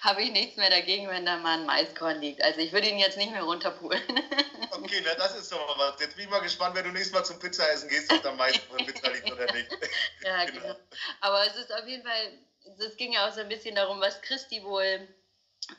habe 0.02 0.24
ich 0.24 0.32
nichts 0.32 0.58
mehr 0.58 0.70
dagegen, 0.70 1.08
wenn 1.10 1.26
da 1.26 1.38
mal 1.38 1.60
ein 1.60 1.66
Maiskorn 1.66 2.20
liegt. 2.22 2.42
Also 2.44 2.60
ich 2.60 2.72
würde 2.72 2.90
ihn 2.90 2.98
jetzt 2.98 3.18
nicht 3.18 3.32
mehr 3.32 3.44
runterpulen. 3.44 4.02
okay, 4.72 5.02
na 5.06 5.14
das 5.16 5.36
ist 5.36 5.52
doch 5.52 5.78
mal 5.78 5.92
was. 5.92 6.00
Jetzt 6.00 6.16
bin 6.16 6.26
ich 6.26 6.32
mal 6.32 6.40
gespannt, 6.40 6.76
wenn 6.76 6.86
du 6.86 6.92
nächstes 6.92 7.14
Mal 7.14 7.24
zum 7.24 7.40
Pizza 7.40 7.70
essen 7.72 7.90
gehst, 7.90 8.12
ob 8.12 8.22
da 8.24 8.32
Mais 8.34 8.56
auf 8.56 8.78
der 8.78 8.86
Pizza 8.86 9.12
liegt 9.12 9.32
oder 9.32 9.52
nicht. 9.54 9.72
ja, 10.24 10.46
genau. 10.46 10.62
genau. 10.62 10.76
Aber 11.22 11.46
es 11.46 11.56
ist 11.56 11.74
auf 11.74 11.88
jeden 11.88 12.04
Fall, 12.04 12.40
es 12.80 12.98
ging 12.98 13.14
ja 13.14 13.28
auch 13.28 13.34
so 13.34 13.42
ein 13.42 13.50
bisschen 13.50 13.76
darum, 13.76 14.00
was 14.00 14.22
Christi 14.22 14.64
wohl 14.64 15.08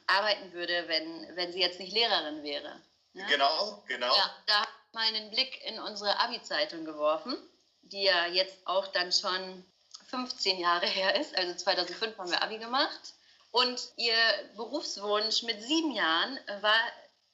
arbeiten 0.07 0.53
würde, 0.53 0.89
wenn, 0.89 1.37
wenn 1.37 1.53
sie 1.53 1.61
jetzt 1.61 1.79
nicht 1.79 1.93
Lehrerin 1.93 2.43
wäre. 2.43 2.81
Ne? 3.13 3.25
Genau, 3.29 3.83
genau. 3.87 4.15
Ja, 4.15 4.37
da 4.47 4.55
habe 4.61 4.69
ich 4.89 4.95
mal 4.95 5.07
einen 5.07 5.31
Blick 5.31 5.65
in 5.65 5.79
unsere 5.79 6.19
Abi-Zeitung 6.21 6.85
geworfen, 6.85 7.37
die 7.83 8.03
ja 8.05 8.27
jetzt 8.27 8.67
auch 8.67 8.87
dann 8.89 9.13
schon 9.13 9.65
15 10.09 10.59
Jahre 10.59 10.87
her 10.99 11.19
ist. 11.21 11.37
Also 11.37 11.55
2005 11.55 12.19
haben 12.19 12.31
wir 12.31 12.43
Abi 12.43 12.59
gemacht. 12.59 13.15
Und 13.51 13.81
ihr 13.97 14.17
Berufswunsch 14.57 15.45
mit 15.45 15.63
sieben 15.63 15.93
Jahren 15.93 16.39
war 16.61 16.81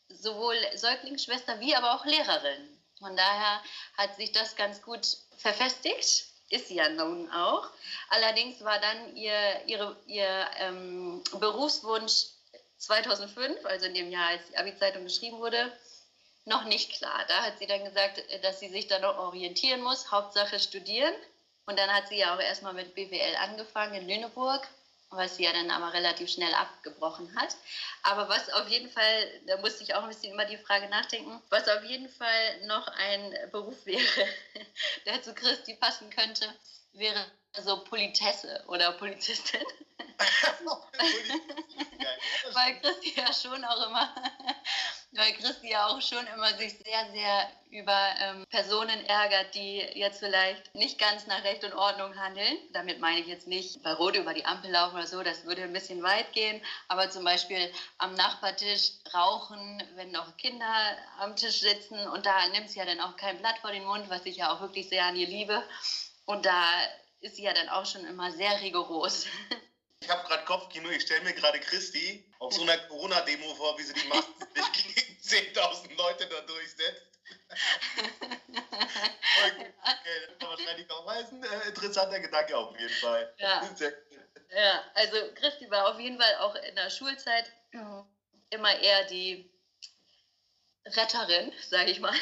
sowohl 0.09 0.57
Säuglingsschwester 0.75 1.61
wie 1.61 1.75
aber 1.75 1.95
auch 1.95 2.05
Lehrerin. 2.05 2.83
Von 2.99 3.17
daher 3.17 3.63
hat 3.97 4.17
sich 4.17 4.33
das 4.33 4.57
ganz 4.57 4.83
gut 4.83 5.07
verfestigt 5.39 6.31
ist 6.51 6.69
sie 6.69 6.75
ja 6.75 6.89
nun 6.89 7.31
auch. 7.31 7.69
Allerdings 8.09 8.63
war 8.63 8.79
dann 8.81 9.17
ihr, 9.17 9.67
ihre, 9.67 9.97
ihr 10.07 10.51
ähm, 10.59 11.23
Berufswunsch 11.39 12.27
2005, 12.81 13.65
also 13.65 13.87
in 13.87 13.95
dem 13.95 14.11
Jahr, 14.11 14.29
als 14.29 14.47
die 14.49 14.57
Abi-Zeitung 14.57 15.05
geschrieben 15.05 15.39
wurde, 15.39 15.73
noch 16.47 16.65
nicht 16.65 16.93
klar. 16.93 17.25
Da 17.29 17.45
hat 17.45 17.59
sie 17.59 17.67
dann 17.67 17.85
gesagt, 17.85 18.23
dass 18.43 18.61
sie 18.61 18.69
sich 18.69 18.87
da 18.87 18.99
noch 18.99 19.19
orientieren 19.19 19.83
muss, 19.83 20.11
Hauptsache 20.11 20.59
studieren. 20.59 21.15
Und 21.67 21.79
dann 21.79 21.93
hat 21.93 22.09
sie 22.09 22.17
ja 22.17 22.35
auch 22.35 22.41
erstmal 22.41 22.75
mit 22.75 22.95
BWL 22.95 23.37
angefangen 23.37 23.95
in 23.95 24.09
Lüneburg, 24.09 24.67
was 25.11 25.37
sie 25.37 25.45
ja 25.45 25.53
dann 25.53 25.71
aber 25.71 25.93
relativ 25.93 26.31
schnell 26.31 26.53
abgebrochen 26.55 27.35
hat. 27.37 27.55
Aber 28.03 28.29
was 28.29 28.49
auf 28.51 28.69
jeden 28.69 28.91
Fall, 28.91 29.41
da 29.47 29.59
musste 29.59 29.83
ich 29.83 29.95
auch 29.95 30.03
ein 30.03 30.09
bisschen 30.09 30.33
immer 30.33 30.47
die 30.47 30.57
Frage 30.57 30.89
nachdenken, 30.89 31.41
was 31.51 31.69
auf 31.69 31.85
jeden 31.85 32.09
Fall 32.09 32.67
noch 32.67 32.89
ein 32.89 33.51
Beruf 33.53 33.85
wäre, 33.85 34.29
der 35.07 35.23
zu 35.23 35.35
Christi 35.35 35.75
passen 35.75 36.11
könnte, 36.11 36.47
wäre 36.93 37.25
so 37.63 37.85
Politesse 37.85 38.65
oder 38.67 38.93
Polizistin. 38.93 39.65
weil 42.53 42.81
Christi 42.81 43.15
ja 43.17 43.33
schon 43.33 43.65
auch 43.65 43.87
immer, 43.87 44.15
weil 45.13 45.33
Christi 45.35 45.71
ja 45.71 45.87
auch 45.87 46.01
schon 46.01 46.27
immer 46.35 46.49
sich 46.57 46.77
sehr, 46.79 47.11
sehr 47.13 47.51
über 47.71 48.15
ähm, 48.21 48.45
Personen 48.51 49.05
ärgert, 49.07 49.55
die 49.55 49.79
jetzt 49.95 50.19
vielleicht 50.19 50.75
nicht 50.75 50.99
ganz 50.99 51.27
nach 51.27 51.45
Recht 51.45 51.65
und 51.65 51.73
Ordnung 51.73 52.17
handeln. 52.17 52.59
Damit 52.73 53.01
meine 53.01 53.21
ich 53.21 53.27
jetzt 53.27 53.47
nicht 53.47 53.83
bei 53.83 53.93
Rot 53.93 54.17
über 54.17 54.35
die 54.35 54.45
Ampel 54.45 54.71
laufen 54.71 54.97
oder 54.97 55.07
so, 55.07 55.23
das 55.23 55.45
würde 55.45 55.63
ein 55.63 55.73
bisschen 55.73 56.03
weit 56.03 56.33
gehen, 56.33 56.61
aber 56.89 57.11
zum 57.11 57.25
Beispiel 57.25 57.73
am 57.99 58.15
Nachbartisch 58.15 58.91
rauchen, 59.15 59.83
wenn 59.95 60.11
noch 60.11 60.37
Kinder 60.37 60.97
am 61.19 61.37
Tisch 61.37 61.61
sitzen 61.61 61.99
und 62.09 62.27
da 62.27 62.49
nimmt 62.49 62.71
sie 62.71 62.81
ja 62.81 62.85
dann 62.85 63.01
auch 63.01 63.17
kein 63.17 63.39
Blatt 63.39 63.59
vor 63.59 63.73
den 63.73 63.85
Mund, 63.85 64.11
was 64.11 64.27
ich 64.27 64.37
ja 64.37 64.53
auch 64.53 64.61
wirklich 64.61 64.89
sehr 64.89 65.05
an 65.05 65.17
ihr 65.17 65.29
liebe. 65.29 65.63
Und 66.27 66.47
da 66.47 66.65
ist 67.21 67.37
sie 67.37 67.43
ja 67.43 67.53
dann 67.53 67.69
auch 67.69 67.87
schon 67.87 68.05
immer 68.05 68.31
sehr 68.33 68.61
rigoros. 68.61 69.27
Ich 70.03 70.09
habe 70.09 70.27
gerade 70.27 70.45
Kopfkino, 70.45 70.89
ich 70.91 71.03
stelle 71.03 71.21
mir 71.23 71.35
gerade 71.35 71.61
Christi 71.61 72.25
auf 72.39 72.55
so 72.55 72.63
einer 72.63 72.79
Corona-Demo 72.79 73.55
vor, 73.55 73.79
wie 73.79 73.83
sie 73.83 73.93
die 73.93 74.09
Masken 74.09 74.33
sich 74.55 74.73
gegen 74.73 75.21
10.000 75.21 75.95
Leute 75.95 76.27
da 76.27 76.41
durchsetzt. 76.41 77.07
okay, 79.45 79.73
das 80.27 80.39
kann 80.39 80.49
wahrscheinlich 80.49 80.91
auch 80.91 81.07
heißen. 81.07 81.43
Äh, 81.43 81.69
interessanter 81.69 82.19
Gedanke 82.19 82.57
auf 82.57 82.77
jeden 82.79 82.95
Fall. 82.95 83.33
Ja. 83.39 83.69
ja, 84.51 84.85
also 84.95 85.17
Christi 85.35 85.71
war 85.71 85.89
auf 85.89 86.01
jeden 86.01 86.19
Fall 86.19 86.35
auch 86.37 86.55
in 86.55 86.75
der 86.75 86.91
Schulzeit 86.91 87.53
immer 88.51 88.79
eher 88.81 89.05
die 89.05 89.51
Retterin, 90.87 91.53
sage 91.69 91.91
ich 91.91 92.01
mal. 92.01 92.15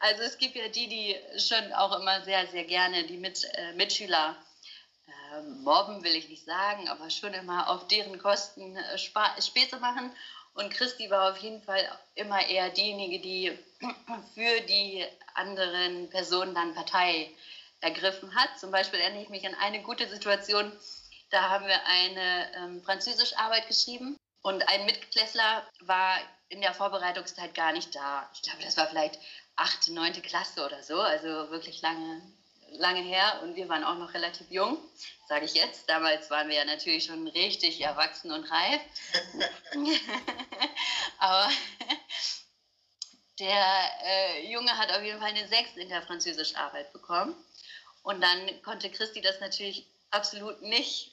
Also 0.00 0.22
es 0.22 0.38
gibt 0.38 0.56
ja 0.56 0.68
die, 0.68 0.88
die 0.88 1.38
schon 1.38 1.72
auch 1.72 1.98
immer 1.98 2.22
sehr, 2.24 2.46
sehr 2.48 2.64
gerne 2.64 3.04
die 3.04 3.16
Mit, 3.16 3.44
äh, 3.54 3.72
Mitschüler 3.72 4.36
äh, 5.36 5.42
mobben, 5.62 6.02
will 6.02 6.14
ich 6.14 6.28
nicht 6.28 6.44
sagen, 6.44 6.88
aber 6.88 7.10
schon 7.10 7.34
immer 7.34 7.68
auf 7.70 7.86
deren 7.88 8.18
Kosten 8.18 8.76
äh, 8.76 8.98
Späße 8.98 9.78
machen. 9.78 10.12
Und 10.54 10.72
Christi 10.72 11.10
war 11.10 11.32
auf 11.32 11.38
jeden 11.38 11.62
Fall 11.62 11.86
immer 12.14 12.46
eher 12.46 12.70
diejenige, 12.70 13.20
die 13.20 13.58
für 14.34 14.60
die 14.62 15.04
anderen 15.34 16.08
Personen 16.10 16.54
dann 16.54 16.74
Partei 16.74 17.30
ergriffen 17.80 18.34
hat. 18.34 18.58
Zum 18.58 18.70
Beispiel 18.70 19.00
erinnere 19.00 19.22
ich 19.22 19.28
mich 19.28 19.46
an 19.46 19.54
eine 19.60 19.82
gute 19.82 20.08
Situation. 20.08 20.72
Da 21.30 21.50
haben 21.50 21.66
wir 21.66 21.86
eine 21.86 22.54
ähm, 22.54 22.82
Französischarbeit 22.82 23.68
geschrieben 23.68 24.16
und 24.42 24.66
ein 24.68 24.86
Mitklässler 24.86 25.66
war 25.80 26.18
in 26.48 26.60
der 26.60 26.72
Vorbereitungszeit 26.72 27.54
gar 27.54 27.72
nicht 27.72 27.94
da. 27.94 28.30
Ich 28.32 28.42
glaube, 28.42 28.62
das 28.62 28.76
war 28.76 28.86
vielleicht 28.86 29.18
achte, 29.56 29.92
neunte 29.92 30.20
Klasse 30.20 30.64
oder 30.64 30.82
so, 30.82 31.00
also 31.00 31.50
wirklich 31.50 31.82
lange, 31.82 32.22
lange 32.72 33.00
her 33.00 33.40
und 33.42 33.56
wir 33.56 33.68
waren 33.68 33.84
auch 33.84 33.96
noch 33.96 34.14
relativ 34.14 34.50
jung, 34.50 34.78
sage 35.28 35.44
ich 35.44 35.54
jetzt. 35.54 35.88
Damals 35.88 36.30
waren 36.30 36.48
wir 36.48 36.56
ja 36.56 36.64
natürlich 36.64 37.04
schon 37.04 37.26
richtig 37.28 37.80
erwachsen 37.80 38.32
und 38.32 38.44
reif. 38.50 38.80
Aber 41.18 41.48
der 43.38 43.90
äh, 44.04 44.52
Junge 44.52 44.76
hat 44.76 44.92
auf 44.92 45.02
jeden 45.02 45.20
Fall 45.20 45.30
eine 45.30 45.46
6 45.46 45.76
in 45.76 45.88
der 45.88 46.02
Französischarbeit 46.02 46.92
bekommen. 46.92 47.34
Und 48.02 48.20
dann 48.22 48.62
konnte 48.62 48.90
Christi 48.90 49.20
das 49.20 49.40
natürlich 49.40 49.86
absolut 50.10 50.62
nicht, 50.62 51.12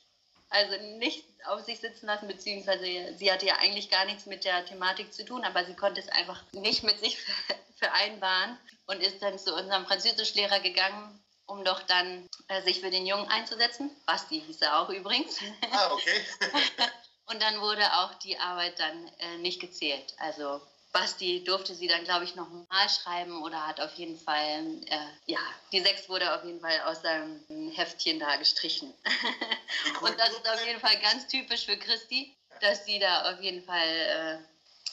also 0.50 0.78
nicht 0.98 1.26
auf 1.46 1.62
sich 1.62 1.80
sitzen 1.80 2.06
lassen, 2.06 2.28
beziehungsweise 2.28 2.86
sie 3.18 3.32
hatte 3.32 3.46
ja 3.46 3.58
eigentlich 3.58 3.90
gar 3.90 4.06
nichts 4.06 4.26
mit 4.26 4.46
der 4.46 4.66
Thematik 4.66 5.14
zu 5.14 5.26
tun, 5.26 5.44
aber 5.44 5.66
sie 5.66 5.76
konnte 5.76 6.00
es 6.00 6.10
einfach 6.10 6.42
nicht 6.54 6.84
mit 6.84 7.00
sich 7.00 7.18
vereinbaren 7.78 8.58
und 8.86 9.02
ist 9.02 9.22
dann 9.22 9.40
zu 9.40 9.54
unserem 9.56 9.86
Französischlehrer 9.86 10.60
gegangen, 10.60 11.23
um 11.46 11.64
doch 11.64 11.82
dann 11.84 12.28
äh, 12.48 12.62
sich 12.62 12.80
für 12.80 12.90
den 12.90 13.06
Jungen 13.06 13.28
einzusetzen. 13.28 13.92
Basti 14.06 14.42
hieß 14.42 14.62
er 14.62 14.80
auch 14.80 14.90
übrigens. 14.90 15.40
Ah, 15.72 15.92
okay. 15.92 16.26
und 17.26 17.42
dann 17.42 17.62
wurde 17.62 17.86
auch 17.98 18.14
die 18.16 18.38
Arbeit 18.38 18.80
dann 18.80 19.08
äh, 19.20 19.38
nicht 19.38 19.60
gezählt. 19.60 20.14
Also 20.18 20.62
Basti 20.94 21.44
durfte 21.44 21.74
sie 21.74 21.88
dann, 21.88 22.04
glaube 22.04 22.24
ich, 22.24 22.36
noch 22.36 22.48
mal 22.50 22.90
schreiben 22.90 23.42
oder 23.42 23.66
hat 23.68 23.82
auf 23.82 23.94
jeden 23.96 24.18
Fall, 24.18 24.64
äh, 24.86 24.98
ja, 25.26 25.40
die 25.72 25.82
sechs 25.82 26.08
wurde 26.08 26.36
auf 26.36 26.44
jeden 26.46 26.62
Fall 26.62 26.80
aus 26.82 27.02
seinem 27.02 27.72
Heftchen 27.72 28.20
da 28.20 28.36
gestrichen. 28.36 28.94
Und 30.02 30.20
das 30.20 30.30
ist 30.30 30.48
auf 30.48 30.66
jeden 30.66 30.80
Fall 30.80 30.98
ganz 31.00 31.28
typisch 31.28 31.66
für 31.66 31.78
Christi, 31.78 32.36
dass 32.62 32.86
sie 32.86 33.00
da 33.00 33.34
auf 33.34 33.42
jeden 33.42 33.64
Fall 33.64 33.88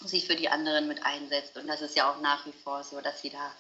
äh, 0.03 0.07
sich 0.07 0.27
für 0.27 0.37
die 0.37 0.49
anderen 0.49 0.89
mit 0.89 1.05
einsetzt. 1.05 1.57
Und 1.59 1.67
das 1.67 1.83
ist 1.83 1.95
ja 1.95 2.11
auch 2.11 2.21
nach 2.23 2.47
wie 2.47 2.55
vor 2.65 2.83
so, 2.83 3.01
dass 3.03 3.21
sie 3.21 3.31
da 3.31 3.53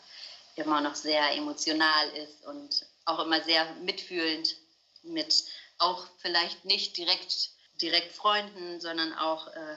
immer 0.61 0.81
noch 0.81 0.94
sehr 0.94 1.33
emotional 1.33 2.09
ist 2.11 2.44
und 2.46 2.87
auch 3.05 3.18
immer 3.25 3.42
sehr 3.42 3.64
mitfühlend 3.83 4.57
mit 5.03 5.44
auch 5.79 6.07
vielleicht 6.18 6.64
nicht 6.64 6.96
direkt, 6.96 7.51
direkt 7.81 8.12
Freunden, 8.12 8.81
sondern 8.81 9.14
auch 9.14 9.49
äh, 9.49 9.77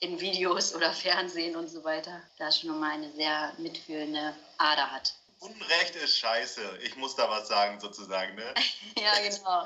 in 0.00 0.20
Videos 0.20 0.74
oder 0.74 0.92
Fernsehen 0.92 1.56
und 1.56 1.68
so 1.68 1.84
weiter, 1.84 2.20
da 2.38 2.52
schon 2.52 2.78
mal 2.78 2.92
eine 2.92 3.10
sehr 3.12 3.54
mitfühlende 3.58 4.36
Ader 4.58 4.90
hat. 4.90 5.14
Unrecht 5.40 5.96
ist 5.96 6.18
scheiße. 6.18 6.78
Ich 6.82 6.96
muss 6.96 7.14
da 7.14 7.28
was 7.30 7.48
sagen, 7.48 7.78
sozusagen. 7.80 8.34
Ne? 8.34 8.54
ja, 8.98 9.14
genau. 9.20 9.64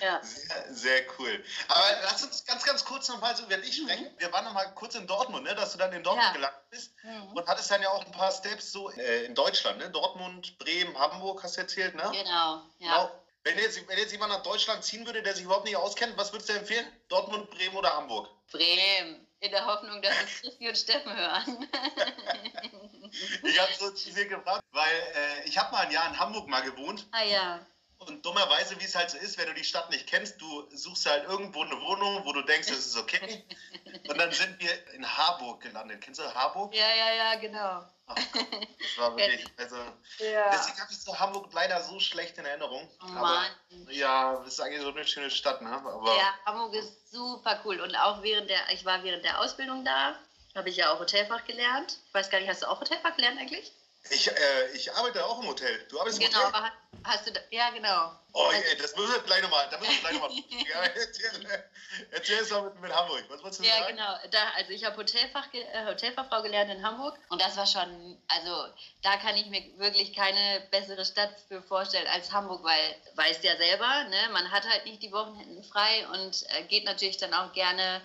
Ja. 0.00 0.20
Sehr, 0.22 0.74
sehr, 0.74 1.04
cool. 1.18 1.44
Aber 1.68 1.84
lass 2.02 2.22
uns 2.22 2.44
ganz, 2.44 2.64
ganz 2.64 2.84
kurz 2.84 3.08
nochmal 3.08 3.36
so 3.36 3.44
über 3.44 3.56
dich 3.58 3.80
mhm. 3.80 3.84
sprechen. 3.84 4.04
Mhm. 4.04 4.18
Wir 4.20 4.32
waren 4.32 4.44
nochmal 4.44 4.72
kurz 4.74 4.94
in 4.94 5.06
Dortmund, 5.06 5.44
ne? 5.44 5.54
dass 5.54 5.72
du 5.72 5.78
dann 5.78 5.92
in 5.92 6.02
Dortmund 6.02 6.28
ja. 6.28 6.32
gelandet 6.32 6.70
bist 6.70 6.92
mhm. 7.02 7.36
und 7.36 7.46
hattest 7.46 7.70
dann 7.70 7.82
ja 7.82 7.90
auch 7.90 8.04
ein 8.04 8.12
paar 8.12 8.32
Steps 8.32 8.72
so 8.72 8.90
äh, 8.90 9.24
in 9.24 9.34
Deutschland, 9.34 9.78
ne? 9.78 9.90
Dortmund, 9.90 10.58
Bremen, 10.58 10.98
Hamburg 10.98 11.42
hast 11.42 11.56
du 11.56 11.60
erzählt, 11.60 11.94
ne? 11.94 12.10
Genau, 12.12 12.22
ja. 12.22 12.62
Genau. 12.78 13.10
Wenn 13.44 13.58
jetzt, 13.58 13.88
wenn 13.88 13.98
jetzt 13.98 14.12
jemand 14.12 14.32
nach 14.32 14.42
Deutschland 14.44 14.84
ziehen 14.84 15.04
würde, 15.04 15.22
der 15.22 15.34
sich 15.34 15.44
überhaupt 15.44 15.64
nicht 15.64 15.76
auskennt, 15.76 16.16
was 16.16 16.32
würdest 16.32 16.48
du 16.48 16.52
empfehlen? 16.54 16.86
Dortmund, 17.08 17.50
Bremen 17.50 17.76
oder 17.76 17.96
Hamburg? 17.96 18.28
Bremen 18.52 19.26
in 19.40 19.50
der 19.50 19.66
Hoffnung, 19.66 20.00
dass 20.00 20.14
es 20.22 20.40
Christi 20.40 20.68
und 20.68 20.78
Steffen 20.78 21.16
hören. 21.16 21.68
ich 23.42 23.60
habe 23.60 23.72
so 23.78 23.90
zu 23.90 24.10
dir 24.12 24.26
gefragt, 24.26 24.62
weil 24.70 24.94
äh, 25.14 25.48
ich 25.48 25.58
habe 25.58 25.72
mal 25.72 25.86
ein 25.86 25.90
Jahr 25.90 26.08
in 26.08 26.18
Hamburg 26.18 26.46
mal 26.48 26.62
gewohnt. 26.62 27.08
Ah 27.10 27.24
ja. 27.24 27.66
Und 28.08 28.24
dummerweise, 28.24 28.78
wie 28.80 28.84
es 28.84 28.94
halt 28.94 29.10
so 29.10 29.18
ist, 29.18 29.38
wenn 29.38 29.46
du 29.46 29.54
die 29.54 29.64
Stadt 29.64 29.90
nicht 29.90 30.06
kennst, 30.06 30.40
du 30.40 30.68
suchst 30.74 31.06
halt 31.06 31.24
irgendwo 31.28 31.62
eine 31.62 31.80
Wohnung, 31.80 32.24
wo 32.24 32.32
du 32.32 32.42
denkst, 32.42 32.68
das 32.68 32.86
ist 32.86 32.96
okay. 32.96 33.44
Und 34.08 34.18
dann 34.18 34.32
sind 34.32 34.60
wir 34.60 34.92
in 34.94 35.06
Harburg 35.06 35.60
gelandet. 35.62 36.00
Kennst 36.00 36.20
du 36.20 36.34
Harburg? 36.34 36.74
Ja, 36.74 36.94
ja, 36.94 37.12
ja, 37.14 37.34
genau. 37.36 37.84
Ach 38.06 38.16
Gott, 38.32 38.46
das 38.52 38.98
war 38.98 39.16
wirklich, 39.16 39.46
also, 39.56 39.76
ja. 40.18 40.50
deswegen 40.52 40.80
habe 40.80 40.92
ich 40.92 41.00
so 41.00 41.18
Hamburg 41.18 41.52
leider 41.52 41.82
so 41.82 42.00
schlecht 42.00 42.36
in 42.36 42.44
Erinnerung. 42.44 42.88
Oh 43.02 43.06
Mann. 43.06 43.46
Aber, 43.70 43.92
ja, 43.92 44.36
das 44.44 44.54
ist 44.54 44.60
eigentlich 44.60 44.82
so 44.82 44.88
eine 44.88 45.06
schöne 45.06 45.30
Stadt, 45.30 45.62
ne? 45.62 45.70
Aber, 45.70 46.16
ja, 46.16 46.34
Hamburg 46.44 46.74
ist 46.74 47.10
super 47.10 47.60
cool. 47.64 47.80
Und 47.80 47.94
auch 47.96 48.22
während 48.22 48.50
der, 48.50 48.60
ich 48.72 48.84
war 48.84 49.02
während 49.04 49.24
der 49.24 49.40
Ausbildung 49.40 49.84
da, 49.84 50.18
habe 50.54 50.68
ich 50.68 50.76
ja 50.76 50.92
auch 50.92 51.00
Hotelfach 51.00 51.44
gelernt. 51.44 51.98
Ich 52.08 52.14
weiß 52.14 52.30
gar 52.30 52.40
nicht, 52.40 52.48
hast 52.48 52.62
du 52.62 52.66
auch 52.66 52.80
Hotelfach 52.80 53.16
gelernt 53.16 53.38
eigentlich? 53.38 53.72
Ich, 54.10 54.28
äh, 54.28 54.70
ich 54.74 54.92
arbeite 54.92 55.24
auch 55.24 55.40
im 55.40 55.48
Hotel. 55.48 55.86
Du 55.88 55.98
arbeitest 55.98 56.20
genau, 56.20 56.40
im 56.40 56.46
Hotel? 56.46 56.58
aber 56.58 56.72
hast 57.04 57.26
du 57.26 57.32
da, 57.32 57.40
ja 57.50 57.70
genau. 57.70 58.12
Oh, 58.34 58.44
also, 58.44 58.62
ey, 58.62 58.76
das 58.76 58.96
müssen 58.96 59.12
wir 59.12 59.20
gleich 59.20 59.42
nochmal, 59.42 59.68
da 59.70 59.78
müssen 59.78 59.92
wir 59.92 60.00
gleich 60.00 60.12
nochmal. 60.14 60.30
ja, 60.70 60.82
erzähl, 60.82 61.64
erzähl 62.10 62.38
es 62.38 62.50
mal 62.50 62.62
mit, 62.62 62.80
mit, 62.80 62.94
Hamburg. 62.94 63.24
Was 63.28 63.42
wolltest 63.42 63.60
du 63.60 63.64
ja, 63.64 63.78
sagen? 63.78 63.98
Ja, 63.98 64.16
genau. 64.18 64.30
Da, 64.30 64.50
also 64.56 64.72
ich 64.72 64.84
habe 64.84 64.96
Hotelfach, 64.96 65.52
äh, 65.52 65.86
Hotelfachfrau 65.86 66.42
gelernt 66.42 66.70
in 66.70 66.84
Hamburg 66.84 67.18
und 67.28 67.40
das 67.40 67.56
war 67.56 67.66
schon, 67.66 68.18
also 68.28 68.72
da 69.02 69.16
kann 69.18 69.36
ich 69.36 69.46
mir 69.46 69.62
wirklich 69.78 70.14
keine 70.14 70.66
bessere 70.70 71.04
Stadt 71.04 71.34
für 71.48 71.62
vorstellen 71.62 72.06
als 72.08 72.32
Hamburg, 72.32 72.64
weil, 72.64 72.96
weißt 73.16 73.44
ja 73.44 73.56
selber, 73.56 74.04
ne, 74.04 74.28
man 74.32 74.50
hat 74.50 74.68
halt 74.68 74.84
nicht 74.86 75.02
die 75.02 75.12
Wochenenden 75.12 75.62
frei 75.64 76.06
und 76.08 76.44
äh, 76.50 76.62
geht 76.64 76.84
natürlich 76.84 77.18
dann 77.18 77.34
auch 77.34 77.52
gerne 77.52 78.02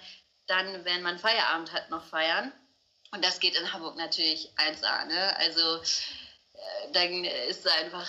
dann, 0.48 0.86
wenn 0.86 1.02
man 1.02 1.20
Feierabend 1.20 1.72
hat, 1.74 1.90
noch 1.90 2.06
feiern. 2.06 2.52
Und 3.12 3.24
das 3.24 3.40
geht 3.40 3.56
in 3.56 3.72
Hamburg 3.72 3.96
natürlich 3.96 4.52
1A. 4.58 5.06
Ne? 5.06 5.36
Also 5.38 5.78
äh, 5.78 6.92
dann 6.92 7.24
ist 7.24 7.68
einfach 7.68 8.08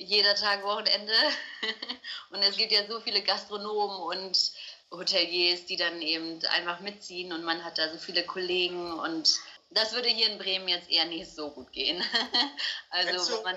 jeder 0.00 0.34
Tag 0.34 0.64
Wochenende. 0.64 1.12
und 2.30 2.42
es 2.42 2.56
gibt 2.56 2.72
ja 2.72 2.86
so 2.86 3.00
viele 3.00 3.22
Gastronomen 3.22 4.18
und 4.18 4.52
Hoteliers, 4.90 5.66
die 5.66 5.76
dann 5.76 6.00
eben 6.02 6.44
einfach 6.46 6.80
mitziehen 6.80 7.32
und 7.32 7.44
man 7.44 7.62
hat 7.64 7.78
da 7.78 7.90
so 7.90 7.98
viele 7.98 8.24
Kollegen 8.24 8.92
und 8.92 9.38
das 9.70 9.92
würde 9.92 10.08
hier 10.08 10.28
in 10.28 10.38
Bremen 10.38 10.66
jetzt 10.66 10.90
eher 10.90 11.04
nicht 11.04 11.30
so 11.30 11.50
gut 11.50 11.70
gehen. 11.70 12.02
also 12.90 13.42
man 13.44 13.56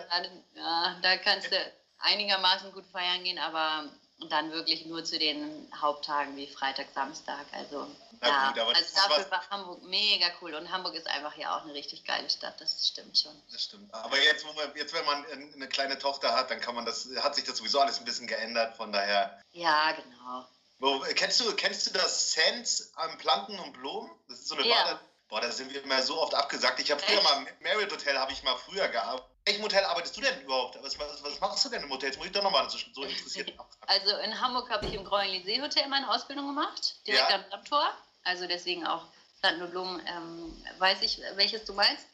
ja, 0.55 0.99
da 1.01 1.17
kannst 1.17 1.51
du 1.51 1.55
einigermaßen 1.99 2.71
gut 2.71 2.85
feiern 2.91 3.23
gehen, 3.23 3.39
aber 3.39 3.89
dann 4.29 4.51
wirklich 4.51 4.85
nur 4.85 5.03
zu 5.03 5.19
den 5.19 5.67
Haupttagen 5.79 6.35
wie 6.37 6.47
Freitag, 6.47 6.87
Samstag. 6.93 7.45
Also, 7.51 7.87
ja, 8.21 8.51
gut, 8.51 8.75
also 8.75 8.95
dafür 8.95 9.31
war 9.31 9.49
Hamburg 9.49 9.83
mega 9.83 10.27
cool 10.41 10.53
und 10.53 10.71
Hamburg 10.71 10.95
ist 10.95 11.07
einfach 11.07 11.35
ja 11.35 11.57
auch 11.57 11.63
eine 11.63 11.73
richtig 11.73 12.05
geile 12.05 12.29
Stadt, 12.29 12.59
das 12.61 12.87
stimmt 12.87 13.17
schon. 13.17 13.31
Das 13.51 13.63
stimmt. 13.63 13.93
Aber 13.93 14.17
jetzt, 14.21 14.45
wo 14.45 14.53
man, 14.53 14.71
jetzt 14.75 14.93
wenn 14.93 15.05
man 15.05 15.25
eine 15.25 15.67
kleine 15.67 15.97
Tochter 15.99 16.33
hat, 16.33 16.51
dann 16.51 16.61
kann 16.61 16.75
man 16.75 16.85
das, 16.85 17.07
hat 17.21 17.35
sich 17.35 17.43
das 17.43 17.57
sowieso 17.57 17.79
alles 17.79 17.99
ein 17.99 18.05
bisschen 18.05 18.27
geändert, 18.27 18.77
von 18.77 18.91
daher. 18.91 19.41
Ja, 19.51 19.91
genau. 19.91 20.47
Wo, 20.79 20.99
kennst, 21.15 21.39
du, 21.39 21.53
kennst 21.55 21.87
du 21.87 21.91
das 21.91 22.33
Sands 22.33 22.91
am 22.95 23.17
Planten 23.17 23.59
und 23.59 23.73
Blumen? 23.73 24.11
Das 24.27 24.39
ist 24.39 24.47
so 24.47 24.55
eine 24.55 24.67
ja. 24.67 24.83
Bade. 24.83 24.99
Boah, 25.33 25.41
da 25.41 25.51
sind 25.51 25.73
wir 25.73 25.83
immer 25.83 25.99
so 26.03 26.21
oft 26.21 26.35
abgesagt. 26.35 26.79
Ich 26.79 26.91
habe 26.91 27.01
früher 27.01 27.19
mal 27.23 27.39
im 27.39 27.47
Marriott 27.63 27.91
Hotel 27.91 28.15
habe 28.19 28.31
ich 28.31 28.43
mal 28.43 28.55
früher 28.55 28.87
gearbeitet 28.87 29.33
welchem 29.45 29.63
Hotel 29.63 29.83
arbeitest 29.83 30.15
du 30.15 30.21
denn 30.21 30.41
überhaupt? 30.41 30.77
Was, 30.83 30.97
was, 30.99 31.23
was, 31.23 31.39
machst 31.39 31.65
du 31.65 31.69
denn 31.69 31.81
im 31.81 31.89
Hotel? 31.89 32.09
Jetzt 32.09 32.17
muss 32.17 32.27
ich 32.27 32.31
doch 32.31 32.43
nochmal 32.43 32.69
so, 32.69 32.77
so 32.93 33.03
interessiert 33.03 33.51
Also 33.87 34.15
in 34.17 34.39
Hamburg 34.39 34.69
habe 34.69 34.85
ich 34.85 34.93
im 34.93 35.03
Grand 35.03 35.27
Elysée 35.27 35.59
Hotel 35.59 35.87
meine 35.87 36.07
Ausbildung 36.09 36.47
gemacht, 36.47 36.95
direkt 37.07 37.29
ja. 37.31 37.35
am 37.37 37.49
Dammtor. 37.49 37.91
Also 38.23 38.45
deswegen 38.45 38.85
auch 38.85 39.03
und 39.43 39.71
Blumen, 39.71 39.99
ähm, 40.07 40.65
weiß 40.77 41.01
ich, 41.01 41.19
welches 41.33 41.65
du 41.65 41.73
meinst. 41.73 42.05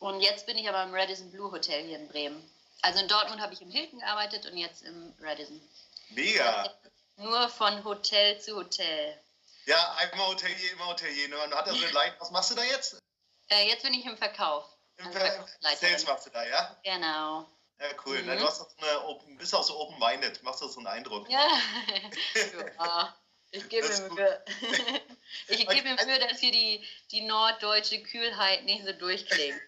Und 0.00 0.20
jetzt 0.20 0.44
bin 0.46 0.58
ich 0.58 0.68
aber 0.68 0.82
im 0.82 0.92
Radisson 0.92 1.30
Blue 1.30 1.52
Hotel 1.52 1.84
hier 1.84 1.98
in 1.98 2.08
Bremen. 2.08 2.50
Also 2.82 2.98
in 2.98 3.06
Dortmund 3.08 3.40
habe 3.40 3.54
ich 3.54 3.62
im 3.62 3.70
Hilton 3.70 4.00
gearbeitet 4.00 4.44
und 4.44 4.58
jetzt 4.58 4.82
im 4.82 5.14
Radisson. 5.22 5.60
Mega! 6.10 6.74
Nur 7.16 7.48
von 7.48 7.84
Hotel 7.84 8.40
zu 8.40 8.56
Hotel. 8.56 9.16
Ja, 9.66 9.94
einmal 9.98 10.28
Hotelier, 10.28 10.72
immer 10.72 10.86
Hotelier. 10.86 11.28
Man 11.28 11.54
hat 11.54 11.66
das 11.66 11.76
so 11.76 11.86
Leid. 11.88 12.14
Was 12.18 12.30
machst 12.30 12.50
du 12.50 12.54
da 12.54 12.64
jetzt? 12.64 12.98
Äh, 13.48 13.68
jetzt 13.68 13.82
bin 13.82 13.94
ich 13.94 14.04
im 14.06 14.16
Verkauf. 14.16 14.64
Sales 15.76 16.06
machst 16.06 16.26
du 16.26 16.30
da, 16.30 16.46
ja? 16.46 16.76
Genau. 16.84 17.46
Ja, 17.80 17.86
cool. 18.04 18.20
Mhm. 18.20 18.26
Na, 18.26 18.36
du 18.36 18.46
hast 18.46 18.60
auch 18.60 18.68
eine 18.78 19.04
Open, 19.06 19.38
bist 19.38 19.54
auch 19.54 19.62
so 19.62 19.78
open-minded, 19.78 20.42
machst 20.42 20.60
du 20.60 20.68
so 20.68 20.80
einen 20.80 20.86
Eindruck. 20.86 21.28
Ja, 21.30 21.48
ja. 22.78 23.16
ich 23.52 23.68
gebe 23.68 23.88
mir 23.88 24.10
Mühe. 24.10 24.44
ich 25.48 25.66
gebe 25.66 25.88
mir 25.88 26.04
Mühe, 26.04 26.18
dass 26.18 26.40
hier 26.40 26.52
die, 26.52 26.86
die 27.10 27.22
norddeutsche 27.22 28.02
Kühlheit 28.02 28.64
nicht 28.64 28.84
so 28.84 28.92
durchklingt. 28.92 29.60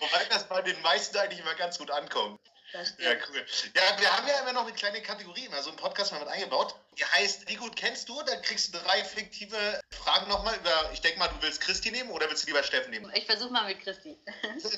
Wobei 0.00 0.24
das 0.24 0.48
bei 0.48 0.60
den 0.62 0.80
meisten 0.82 1.16
eigentlich 1.16 1.40
immer 1.40 1.54
ganz 1.54 1.78
gut 1.78 1.90
ankommt. 1.90 2.40
Ja, 2.72 3.12
cool. 3.28 3.46
Ja, 3.74 3.98
wir 3.98 4.16
haben 4.16 4.28
ja 4.28 4.40
immer 4.40 4.52
noch 4.52 4.64
eine 4.64 4.74
kleine 4.74 5.00
Kategorie 5.00 5.46
in 5.46 5.62
so 5.62 5.70
einen 5.70 5.78
Podcast 5.78 6.12
mal 6.12 6.18
mit 6.18 6.28
eingebaut. 6.28 6.74
Die 6.98 7.04
heißt, 7.04 7.48
wie 7.48 7.56
gut 7.56 7.76
kennst 7.76 8.08
du? 8.08 8.22
Dann 8.22 8.42
kriegst 8.42 8.74
du 8.74 8.78
drei 8.78 9.02
fiktive 9.04 9.80
Fragen 9.90 10.28
nochmal 10.28 10.54
über, 10.56 10.90
ich 10.92 11.00
denke 11.00 11.18
mal, 11.18 11.28
du 11.28 11.40
willst 11.40 11.60
Christi 11.60 11.90
nehmen 11.90 12.10
oder 12.10 12.28
willst 12.28 12.42
du 12.42 12.48
lieber 12.48 12.62
Steffen 12.62 12.90
nehmen? 12.90 13.10
Ich 13.14 13.24
versuche 13.26 13.50
mal 13.50 13.66
mit 13.66 13.80
Christi. 13.80 14.18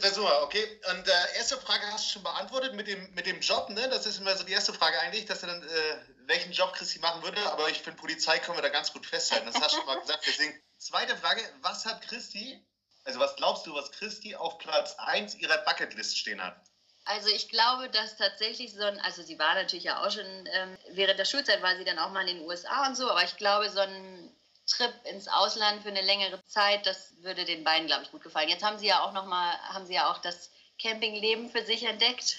Versuch 0.00 0.22
mal, 0.22 0.42
okay. 0.42 0.80
Und 0.90 1.08
äh, 1.08 1.36
erste 1.36 1.56
Frage 1.56 1.84
hast 1.92 2.06
du 2.06 2.12
schon 2.12 2.22
beantwortet 2.22 2.74
mit 2.74 2.86
dem, 2.86 3.12
mit 3.14 3.26
dem 3.26 3.40
Job, 3.40 3.68
ne? 3.70 3.88
Das 3.88 4.06
ist 4.06 4.18
immer 4.18 4.36
so 4.36 4.44
die 4.44 4.52
erste 4.52 4.72
Frage 4.72 4.98
eigentlich, 5.00 5.26
dass 5.26 5.40
du 5.40 5.46
dann, 5.46 5.62
äh, 5.62 5.98
welchen 6.26 6.52
Job 6.52 6.72
Christi 6.74 7.00
machen 7.00 7.22
würde. 7.22 7.40
Aber 7.50 7.68
ich 7.70 7.82
finde, 7.82 7.98
Polizei 7.98 8.38
können 8.38 8.56
wir 8.56 8.62
da 8.62 8.68
ganz 8.68 8.92
gut 8.92 9.04
festhalten. 9.04 9.46
Das 9.46 9.56
hast 9.56 9.72
du 9.72 9.76
schon 9.78 9.86
mal 9.86 10.00
gesagt. 10.00 10.24
Deswegen 10.26 10.62
zweite 10.78 11.16
Frage, 11.16 11.42
was 11.62 11.84
hat 11.86 12.02
Christi, 12.02 12.64
also 13.04 13.18
was 13.18 13.34
glaubst 13.36 13.66
du, 13.66 13.74
was 13.74 13.90
Christi 13.92 14.36
auf 14.36 14.58
Platz 14.58 14.94
1 14.98 15.34
ihrer 15.36 15.58
Bucketlist 15.58 16.16
stehen 16.16 16.40
hat? 16.42 16.69
Also 17.10 17.28
ich 17.28 17.48
glaube, 17.48 17.88
dass 17.90 18.16
tatsächlich 18.16 18.72
so 18.72 18.84
ein, 18.84 19.00
also 19.00 19.22
sie 19.22 19.38
war 19.38 19.54
natürlich 19.56 19.84
ja 19.84 20.04
auch 20.04 20.10
schon, 20.10 20.24
ähm, 20.24 20.78
während 20.90 21.18
der 21.18 21.24
Schulzeit 21.24 21.60
war 21.60 21.76
sie 21.76 21.84
dann 21.84 21.98
auch 21.98 22.10
mal 22.10 22.28
in 22.28 22.38
den 22.38 22.46
USA 22.46 22.86
und 22.86 22.96
so, 22.96 23.10
aber 23.10 23.24
ich 23.24 23.36
glaube, 23.36 23.68
so 23.68 23.80
ein 23.80 24.32
Trip 24.66 24.92
ins 25.04 25.26
Ausland 25.26 25.82
für 25.82 25.88
eine 25.88 26.02
längere 26.02 26.44
Zeit, 26.46 26.86
das 26.86 27.12
würde 27.18 27.44
den 27.44 27.64
beiden, 27.64 27.88
glaube 27.88 28.04
ich, 28.04 28.12
gut 28.12 28.22
gefallen. 28.22 28.48
Jetzt 28.48 28.62
haben 28.62 28.78
sie 28.78 28.86
ja 28.86 29.02
auch 29.02 29.12
noch 29.12 29.26
mal, 29.26 29.58
haben 29.62 29.86
sie 29.86 29.94
ja 29.94 30.08
auch 30.10 30.18
das 30.18 30.50
Campingleben 30.80 31.50
für 31.50 31.64
sich 31.64 31.82
entdeckt. 31.84 32.36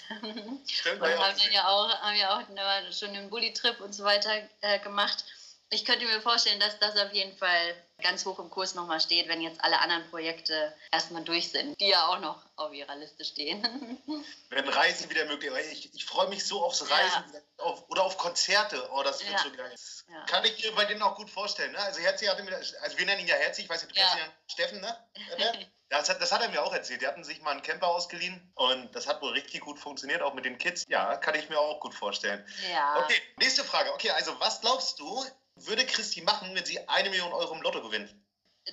Stimmt, 0.66 1.00
und 1.02 1.18
haben 1.18 1.36
dann 1.38 1.52
ja 1.52 1.68
auch, 1.68 1.90
haben 1.90 2.16
ja 2.16 2.38
auch 2.38 2.92
schon 2.92 3.10
einen 3.10 3.28
Bulli-Trip 3.28 3.78
und 3.80 3.92
so 3.92 4.04
weiter 4.04 4.30
äh, 4.62 4.78
gemacht. 4.78 5.24
Ich 5.72 5.86
könnte 5.86 6.04
mir 6.04 6.20
vorstellen, 6.20 6.60
dass 6.60 6.78
das 6.78 6.98
auf 6.98 7.12
jeden 7.14 7.34
Fall 7.34 7.74
ganz 8.02 8.26
hoch 8.26 8.38
im 8.38 8.50
Kurs 8.50 8.74
nochmal 8.74 9.00
steht, 9.00 9.26
wenn 9.28 9.40
jetzt 9.40 9.64
alle 9.64 9.78
anderen 9.80 10.06
Projekte 10.10 10.76
erstmal 10.90 11.24
durch 11.24 11.50
sind, 11.50 11.80
die 11.80 11.88
ja 11.88 12.08
auch 12.08 12.20
noch 12.20 12.44
auf 12.56 12.74
ihrer 12.74 12.94
Liste 12.96 13.24
stehen. 13.24 13.62
Wenn 14.50 14.68
Reisen 14.68 15.08
wieder 15.08 15.24
möglich 15.24 15.50
ist. 15.50 15.72
Ich, 15.72 15.94
ich 15.94 16.04
freue 16.04 16.28
mich 16.28 16.46
so 16.46 16.62
aufs 16.62 16.82
Reisen 16.90 17.24
ja. 17.32 17.64
auf, 17.64 17.88
oder 17.88 18.04
auf 18.04 18.18
Konzerte. 18.18 18.86
Oh, 18.92 19.02
das 19.02 19.20
wird 19.20 19.32
ja. 19.32 19.38
so 19.38 19.50
geil. 19.50 19.74
Ja. 20.10 20.24
kann 20.26 20.44
ich 20.44 20.62
mir 20.62 20.72
bei 20.72 20.84
denen 20.84 21.00
auch 21.00 21.16
gut 21.16 21.30
vorstellen. 21.30 21.72
Ne? 21.72 21.78
Also 21.78 22.00
Herzi 22.00 22.26
hatte 22.26 22.42
mir, 22.42 22.54
also 22.54 22.98
wir 22.98 23.06
nennen 23.06 23.22
ihn 23.22 23.28
ja 23.28 23.36
Herzi, 23.36 23.62
ich 23.62 23.68
weiß 23.68 23.82
nicht, 23.82 23.96
du 23.96 23.98
kennst 23.98 24.16
ihn 24.16 24.20
ja 24.20 24.32
Steffen, 24.48 24.80
ne? 24.80 24.96
Das 25.92 26.08
hat, 26.08 26.22
das 26.22 26.32
hat 26.32 26.40
er 26.40 26.48
mir 26.48 26.62
auch 26.62 26.72
erzählt. 26.72 27.02
Die 27.02 27.06
hatten 27.06 27.22
sich 27.22 27.42
mal 27.42 27.50
einen 27.50 27.60
Camper 27.60 27.86
ausgeliehen 27.86 28.50
und 28.54 28.94
das 28.94 29.06
hat 29.06 29.20
wohl 29.20 29.32
richtig 29.32 29.60
gut 29.60 29.78
funktioniert, 29.78 30.22
auch 30.22 30.32
mit 30.32 30.46
den 30.46 30.56
Kids. 30.56 30.84
Ja, 30.88 31.16
kann 31.18 31.34
ich 31.34 31.50
mir 31.50 31.58
auch 31.58 31.80
gut 31.80 31.94
vorstellen. 31.94 32.42
Ja. 32.72 33.04
Okay, 33.04 33.20
nächste 33.36 33.62
Frage. 33.62 33.92
Okay, 33.92 34.08
also 34.10 34.32
was 34.40 34.62
glaubst 34.62 34.98
du, 34.98 35.24
würde 35.56 35.84
Christi 35.84 36.22
machen, 36.22 36.54
wenn 36.54 36.64
sie 36.64 36.80
eine 36.88 37.10
Million 37.10 37.30
Euro 37.34 37.54
im 37.54 37.60
Lotto 37.60 37.82
gewinnt? 37.82 38.14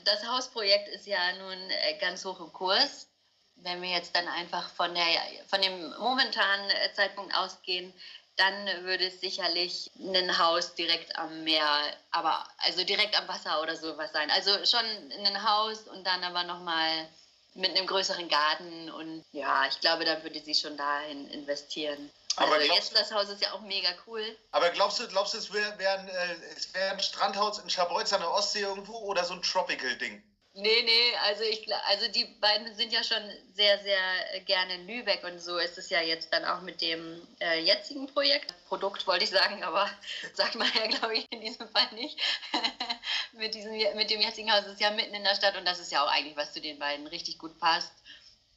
Das 0.05 0.25
Hausprojekt 0.25 0.87
ist 0.87 1.07
ja 1.07 1.33
nun 1.33 1.69
äh, 1.69 1.97
ganz 1.99 2.23
hoch 2.23 2.39
im 2.39 2.53
Kurs. 2.53 3.09
Wenn 3.55 3.81
wir 3.81 3.89
jetzt 3.89 4.15
dann 4.15 4.29
einfach 4.29 4.69
von, 4.69 4.95
der, 4.95 5.05
von 5.47 5.61
dem 5.61 5.89
momentanen 5.97 6.69
äh, 6.69 6.93
Zeitpunkt 6.93 7.35
ausgehen, 7.35 7.93
dann 8.39 8.85
würde 8.85 9.07
es 9.07 9.19
sicherlich 9.19 9.91
ein 9.99 10.37
Haus 10.37 10.73
direkt 10.75 11.15
am 11.17 11.43
Meer, 11.43 11.93
aber 12.11 12.47
also 12.59 12.83
direkt 12.83 13.17
am 13.19 13.27
Wasser 13.27 13.61
oder 13.61 13.75
sowas 13.75 14.11
sein. 14.13 14.31
Also 14.31 14.51
schon 14.65 14.85
ein 15.25 15.43
Haus 15.43 15.81
und 15.89 16.05
dann 16.07 16.23
aber 16.23 16.43
nochmal 16.43 17.07
mit 17.55 17.75
einem 17.75 17.85
größeren 17.85 18.29
Garten 18.29 18.89
und 18.91 19.25
ja, 19.33 19.65
ich 19.67 19.79
glaube, 19.81 20.05
da 20.05 20.23
würde 20.23 20.39
sie 20.39 20.55
schon 20.55 20.77
dahin 20.77 21.29
investieren. 21.31 22.09
Aber 22.37 22.53
also 22.53 22.73
jetzt 22.73 22.95
das 22.95 23.11
Haus 23.11 23.27
ist 23.27 23.41
ja 23.41 23.51
auch 23.51 23.61
mega 23.61 23.89
cool. 24.07 24.23
Aber 24.51 24.69
glaubst 24.69 24.99
du, 24.99 25.07
glaubst 25.07 25.33
du, 25.33 25.39
es 25.39 25.51
wäre 25.51 25.77
wär 25.77 25.99
ein, 25.99 26.07
äh, 26.07 26.35
wär 26.73 26.91
ein 26.91 26.99
Strandhaus 27.01 27.59
in 27.59 27.69
Scharbeutz 27.69 28.13
an 28.13 28.21
der 28.21 28.31
Ostsee 28.31 28.61
irgendwo 28.61 28.97
oder 28.99 29.25
so 29.25 29.33
ein 29.33 29.41
Tropical-Ding? 29.41 30.23
Nee, 30.61 30.83
nee, 30.83 31.15
also 31.23 31.43
ich 31.43 31.73
also 31.87 32.09
die 32.09 32.25
beiden 32.25 32.75
sind 32.75 32.91
ja 32.91 33.01
schon 33.01 33.23
sehr, 33.53 33.79
sehr 33.79 34.41
gerne 34.41 34.75
in 34.75 34.87
Lübeck 34.87 35.23
und 35.23 35.39
so 35.39 35.57
ist 35.57 35.77
es 35.77 35.89
ja 35.89 36.01
jetzt 36.01 36.33
dann 36.33 36.43
auch 36.43 36.59
mit 36.61 36.81
dem 36.81 37.25
äh, 37.39 37.61
jetzigen 37.61 38.07
Projekt. 38.07 38.53
Produkt 38.67 39.07
wollte 39.07 39.23
ich 39.23 39.29
sagen, 39.29 39.63
aber 39.63 39.89
sagt 40.33 40.55
man 40.55 40.67
ja, 40.75 40.87
glaube 40.87 41.15
ich, 41.15 41.25
in 41.31 41.39
diesem 41.39 41.69
Fall 41.69 41.87
nicht. 41.93 42.19
mit, 43.31 43.55
diesem, 43.55 43.71
mit 43.95 44.09
dem 44.09 44.19
jetzigen 44.19 44.51
Haus 44.51 44.65
ist 44.65 44.81
ja 44.81 44.91
mitten 44.91 45.13
in 45.13 45.23
der 45.23 45.35
Stadt 45.35 45.55
und 45.55 45.65
das 45.65 45.79
ist 45.79 45.93
ja 45.93 46.03
auch 46.03 46.11
eigentlich, 46.11 46.35
was 46.35 46.51
zu 46.51 46.59
den 46.59 46.77
beiden 46.77 47.07
richtig 47.07 47.37
gut 47.37 47.57
passt. 47.59 47.93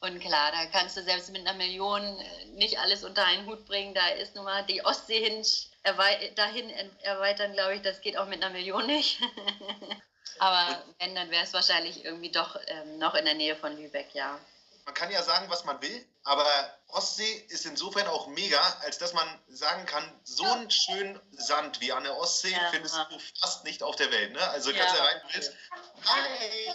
Und 0.00 0.18
klar, 0.18 0.50
da 0.50 0.66
kannst 0.66 0.96
du 0.96 1.02
selbst 1.04 1.30
mit 1.30 1.46
einer 1.46 1.56
Million 1.56 2.02
äh, 2.02 2.44
nicht 2.46 2.80
alles 2.80 3.04
unter 3.04 3.24
einen 3.24 3.46
Hut 3.46 3.64
bringen. 3.66 3.94
Da 3.94 4.08
ist 4.08 4.34
nun 4.34 4.44
mal 4.44 4.64
die 4.64 4.84
Ostsee 4.84 5.22
hin, 5.22 5.46
dahin 6.34 6.68
erweitern, 7.02 7.52
glaube 7.52 7.76
ich, 7.76 7.82
das 7.82 8.00
geht 8.00 8.16
auch 8.16 8.26
mit 8.26 8.42
einer 8.42 8.52
Million 8.52 8.86
nicht. 8.86 9.20
Aber 10.42 10.82
wenn, 10.98 11.14
dann 11.14 11.30
wäre 11.30 11.44
es 11.44 11.52
wahrscheinlich 11.52 12.04
irgendwie 12.04 12.32
doch 12.32 12.58
ähm, 12.66 12.98
noch 12.98 13.14
in 13.14 13.24
der 13.24 13.34
Nähe 13.34 13.54
von 13.54 13.76
Lübeck, 13.76 14.08
ja. 14.12 14.40
Man 14.84 14.94
kann 14.94 15.08
ja 15.12 15.22
sagen, 15.22 15.48
was 15.48 15.64
man 15.64 15.80
will, 15.80 16.04
aber 16.24 16.44
Ostsee 16.88 17.46
ist 17.48 17.64
insofern 17.64 18.08
auch 18.08 18.26
mega, 18.26 18.60
als 18.80 18.98
dass 18.98 19.12
man 19.12 19.24
sagen 19.48 19.86
kann, 19.86 20.02
so 20.24 20.42
einen 20.42 20.68
schönen 20.68 21.20
Sand 21.30 21.80
wie 21.80 21.92
an 21.92 22.02
der 22.02 22.16
Ostsee 22.16 22.50
ja. 22.50 22.70
findest 22.72 22.96
du 22.96 23.18
fast 23.40 23.62
nicht 23.62 23.84
auf 23.84 23.94
der 23.94 24.10
Welt. 24.10 24.32
Ne? 24.32 24.50
Also 24.50 24.72
kannst 24.72 24.94
du 24.94 24.98
ja 24.98 25.04
rein 25.04 25.22
willst. 25.32 25.52
Hi! 26.06 26.74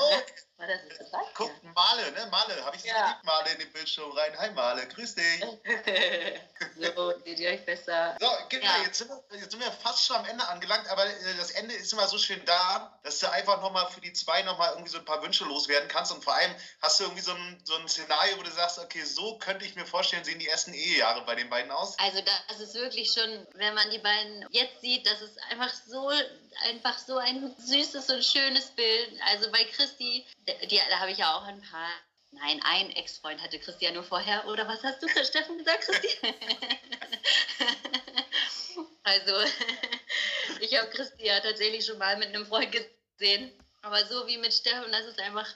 Oh, 0.00 0.12
das 0.58 0.82
ist 0.82 1.12
das 1.12 1.20
Guck, 1.34 1.57
Male, 1.78 2.10
ne? 2.10 2.26
Male, 2.32 2.64
habe 2.64 2.74
ich 2.76 2.82
ja. 2.82 3.02
geliebt, 3.02 3.24
Male 3.24 3.52
in 3.52 3.58
den 3.60 3.72
Bildschirm 3.72 4.10
rein. 4.10 4.36
Hi 4.36 4.50
Male, 4.50 4.88
grüß 4.88 5.14
dich. 5.14 5.40
so, 6.96 7.14
seht 7.24 7.38
ihr 7.38 7.50
euch 7.50 7.64
besser. 7.64 8.16
So, 8.18 8.26
genau, 8.48 8.66
ja. 8.66 8.82
jetzt, 8.82 8.98
sind 8.98 9.08
wir, 9.08 9.38
jetzt 9.38 9.52
sind 9.52 9.60
wir 9.60 9.70
fast 9.70 10.04
schon 10.04 10.16
am 10.16 10.24
Ende 10.24 10.46
angelangt, 10.48 10.88
aber 10.88 11.06
äh, 11.06 11.36
das 11.38 11.52
Ende 11.52 11.76
ist 11.76 11.92
immer 11.92 12.08
so 12.08 12.18
schön 12.18 12.44
da, 12.46 12.98
dass 13.04 13.20
du 13.20 13.30
einfach 13.30 13.60
nochmal 13.60 13.88
für 13.92 14.00
die 14.00 14.12
zwei 14.12 14.42
nochmal 14.42 14.70
irgendwie 14.70 14.90
so 14.90 14.98
ein 14.98 15.04
paar 15.04 15.22
Wünsche 15.22 15.44
loswerden 15.44 15.88
kannst 15.88 16.10
und 16.10 16.24
vor 16.24 16.34
allem 16.34 16.52
hast 16.82 16.98
du 16.98 17.04
irgendwie 17.04 17.22
so 17.22 17.32
ein, 17.32 17.60
so 17.62 17.76
ein 17.76 17.86
Szenario, 17.86 18.38
wo 18.38 18.42
du 18.42 18.50
sagst, 18.50 18.80
okay, 18.80 19.04
so 19.04 19.38
könnte 19.38 19.64
ich 19.64 19.76
mir 19.76 19.86
vorstellen, 19.86 20.24
sehen 20.24 20.40
die 20.40 20.48
ersten 20.48 20.74
Ehejahre 20.74 21.24
bei 21.26 21.36
den 21.36 21.48
beiden 21.48 21.70
aus. 21.70 21.96
Also 22.00 22.20
das 22.48 22.58
ist 22.58 22.74
wirklich 22.74 23.12
schon, 23.12 23.46
wenn 23.54 23.74
man 23.74 23.88
die 23.92 23.98
beiden 23.98 24.44
jetzt 24.50 24.80
sieht, 24.80 25.06
das 25.06 25.20
ist 25.22 25.38
einfach 25.48 25.72
so, 25.86 26.10
einfach 26.64 26.98
so 26.98 27.18
ein 27.18 27.54
süßes 27.56 28.10
und 28.10 28.24
schönes 28.24 28.66
Bild. 28.70 29.12
Also 29.30 29.48
bei 29.52 29.62
Christi, 29.62 30.26
die, 30.68 30.80
da 30.90 30.98
habe 30.98 31.12
ich 31.12 31.18
ja 31.18 31.36
auch 31.36 31.44
ein 31.44 31.67
paar. 31.70 31.90
Nein, 32.30 32.60
ein 32.62 32.90
Ex-Freund 32.90 33.40
hatte 33.40 33.58
Christian 33.58 33.94
nur 33.94 34.04
vorher. 34.04 34.46
Oder 34.48 34.68
was 34.68 34.82
hast 34.84 35.02
du, 35.02 35.08
Steffen, 35.08 35.58
gesagt, 35.58 35.84
Christi? 35.84 36.08
also, 39.02 39.34
ich 40.60 40.76
habe 40.76 40.90
Christi 40.90 41.26
ja 41.26 41.40
tatsächlich 41.40 41.86
schon 41.86 41.98
mal 41.98 42.16
mit 42.18 42.28
einem 42.28 42.46
Freund 42.46 42.70
gesehen. 42.70 43.52
Aber 43.82 44.04
so 44.06 44.26
wie 44.26 44.36
mit 44.36 44.52
Steffen, 44.52 44.92
das 44.92 45.06
ist 45.06 45.18
einfach, 45.20 45.46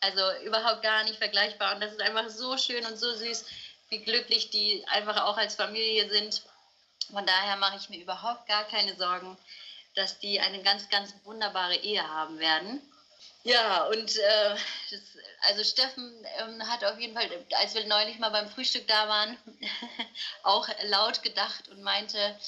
also 0.00 0.22
überhaupt 0.44 0.82
gar 0.82 1.02
nicht 1.04 1.18
vergleichbar. 1.18 1.74
Und 1.74 1.80
das 1.80 1.92
ist 1.92 2.00
einfach 2.00 2.28
so 2.28 2.56
schön 2.56 2.86
und 2.86 2.96
so 2.96 3.12
süß, 3.12 3.44
wie 3.88 3.98
glücklich 3.98 4.50
die 4.50 4.84
einfach 4.86 5.24
auch 5.24 5.36
als 5.36 5.56
Familie 5.56 6.08
sind. 6.08 6.42
Von 7.10 7.26
daher 7.26 7.56
mache 7.56 7.76
ich 7.76 7.88
mir 7.88 8.00
überhaupt 8.00 8.46
gar 8.46 8.64
keine 8.68 8.94
Sorgen, 8.94 9.36
dass 9.96 10.20
die 10.20 10.38
eine 10.38 10.62
ganz, 10.62 10.88
ganz 10.88 11.12
wunderbare 11.24 11.74
Ehe 11.76 12.06
haben 12.06 12.38
werden. 12.38 12.80
Ja, 13.42 13.84
und 13.84 14.16
äh, 14.16 14.56
das, 14.90 15.00
also 15.48 15.64
Steffen 15.64 16.26
ähm, 16.38 16.68
hat 16.68 16.84
auf 16.84 16.98
jeden 16.98 17.14
Fall, 17.14 17.28
als 17.58 17.74
wir 17.74 17.86
neulich 17.86 18.18
mal 18.18 18.30
beim 18.30 18.50
Frühstück 18.50 18.86
da 18.86 19.08
waren, 19.08 19.36
auch 20.42 20.68
laut 20.84 21.22
gedacht 21.22 21.68
und 21.68 21.82
meinte, 21.82 22.38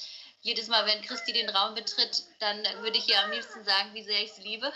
jedes 0.43 0.67
Mal, 0.67 0.85
wenn 0.87 1.01
Christi 1.03 1.33
den 1.33 1.49
Raum 1.49 1.75
betritt, 1.75 2.25
dann 2.41 2.63
würde 2.81 2.99
ich 2.99 3.09
ihr 3.09 3.21
am 3.21 3.31
liebsten 3.31 3.65
sagen, 3.65 3.95
wie 3.95 4.03
sehr 4.03 4.23
ich 4.23 4.33
sie 4.33 4.43
liebe. 4.43 4.73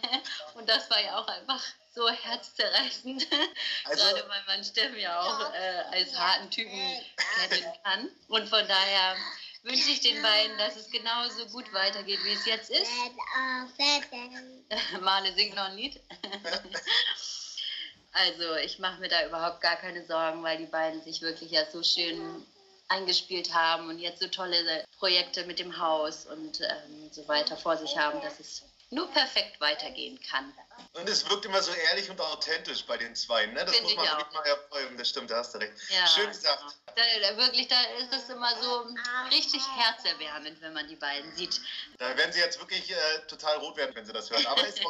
und 0.54 0.68
das 0.68 0.90
war 0.90 1.00
ja 1.00 1.18
auch 1.18 1.28
einfach 1.28 1.62
so 1.94 2.08
herzzerreißend. 2.08 3.26
Also, 3.84 4.04
Gerade 4.04 4.28
weil 4.28 4.42
man 4.46 4.64
Steffen 4.64 4.98
ja 4.98 5.20
auch 5.20 5.52
äh, 5.52 5.96
als 5.96 6.16
harten 6.16 6.50
Typen 6.50 6.78
kennen 7.48 7.72
kann. 7.84 8.08
Und 8.28 8.48
von 8.48 8.66
daher 8.66 9.16
wünsche 9.62 9.90
ich 9.90 10.00
den 10.00 10.20
beiden, 10.22 10.58
dass 10.58 10.76
es 10.76 10.90
genauso 10.90 11.46
gut 11.46 11.72
weitergeht, 11.72 12.18
wie 12.24 12.32
es 12.32 12.46
jetzt 12.46 12.70
ist. 12.70 12.90
Male 15.00 15.32
singt 15.34 15.54
noch 15.54 15.64
ein 15.64 15.76
Lied. 15.76 16.00
also 18.12 18.56
ich 18.56 18.78
mache 18.78 19.00
mir 19.00 19.08
da 19.08 19.26
überhaupt 19.26 19.60
gar 19.60 19.76
keine 19.76 20.04
Sorgen, 20.04 20.42
weil 20.42 20.58
die 20.58 20.66
beiden 20.66 21.02
sich 21.02 21.22
wirklich 21.22 21.50
ja 21.50 21.64
so 21.70 21.82
schön 21.82 22.44
eingespielt 22.88 23.54
haben 23.54 23.88
und 23.88 23.98
jetzt 23.98 24.20
so 24.20 24.28
tolle 24.28 24.84
Projekte 24.98 25.44
mit 25.46 25.58
dem 25.58 25.78
Haus 25.78 26.26
und 26.26 26.60
ähm, 26.60 27.10
so 27.10 27.26
weiter 27.26 27.56
vor 27.56 27.76
sich 27.76 27.96
haben, 27.96 28.20
dass 28.20 28.38
es 28.38 28.62
nur 28.92 29.10
perfekt 29.10 29.58
weitergehen 29.60 30.20
kann. 30.28 30.52
Und 30.92 31.08
es 31.08 31.28
wirkt 31.28 31.46
immer 31.46 31.62
so 31.62 31.72
ehrlich 31.72 32.10
und 32.10 32.20
authentisch 32.20 32.84
bei 32.84 32.98
den 32.98 33.16
zwei. 33.16 33.46
Ne? 33.46 33.64
Das 33.64 33.74
Find 33.74 33.84
muss 33.84 33.96
man 33.96 34.04
wirklich 34.04 34.26
auch. 34.26 34.32
mal 34.32 34.44
hervorheben. 34.44 34.98
Das 34.98 35.08
stimmt, 35.08 35.30
da 35.30 35.38
hast 35.38 35.54
du 35.54 35.58
recht. 35.58 35.72
Ja, 35.88 36.06
Schön 36.06 36.28
gesagt. 36.28 36.62
Da, 36.94 37.02
da, 37.22 37.36
wirklich, 37.38 37.68
da 37.68 37.80
ist 37.98 38.12
es 38.12 38.28
immer 38.28 38.54
so 38.60 38.86
richtig 39.30 39.62
herzerwärmend, 39.76 40.60
wenn 40.60 40.74
man 40.74 40.86
die 40.88 40.96
beiden 40.96 41.34
sieht. 41.34 41.60
Da 41.98 42.14
werden 42.16 42.32
sie 42.32 42.40
jetzt 42.40 42.58
wirklich 42.60 42.90
äh, 42.90 43.26
total 43.28 43.56
rot 43.58 43.76
werden, 43.78 43.94
wenn 43.94 44.04
sie 44.04 44.12
das 44.12 44.30
hören. 44.30 44.46
Aber 44.46 44.66
es 44.66 44.74
ist, 44.74 44.84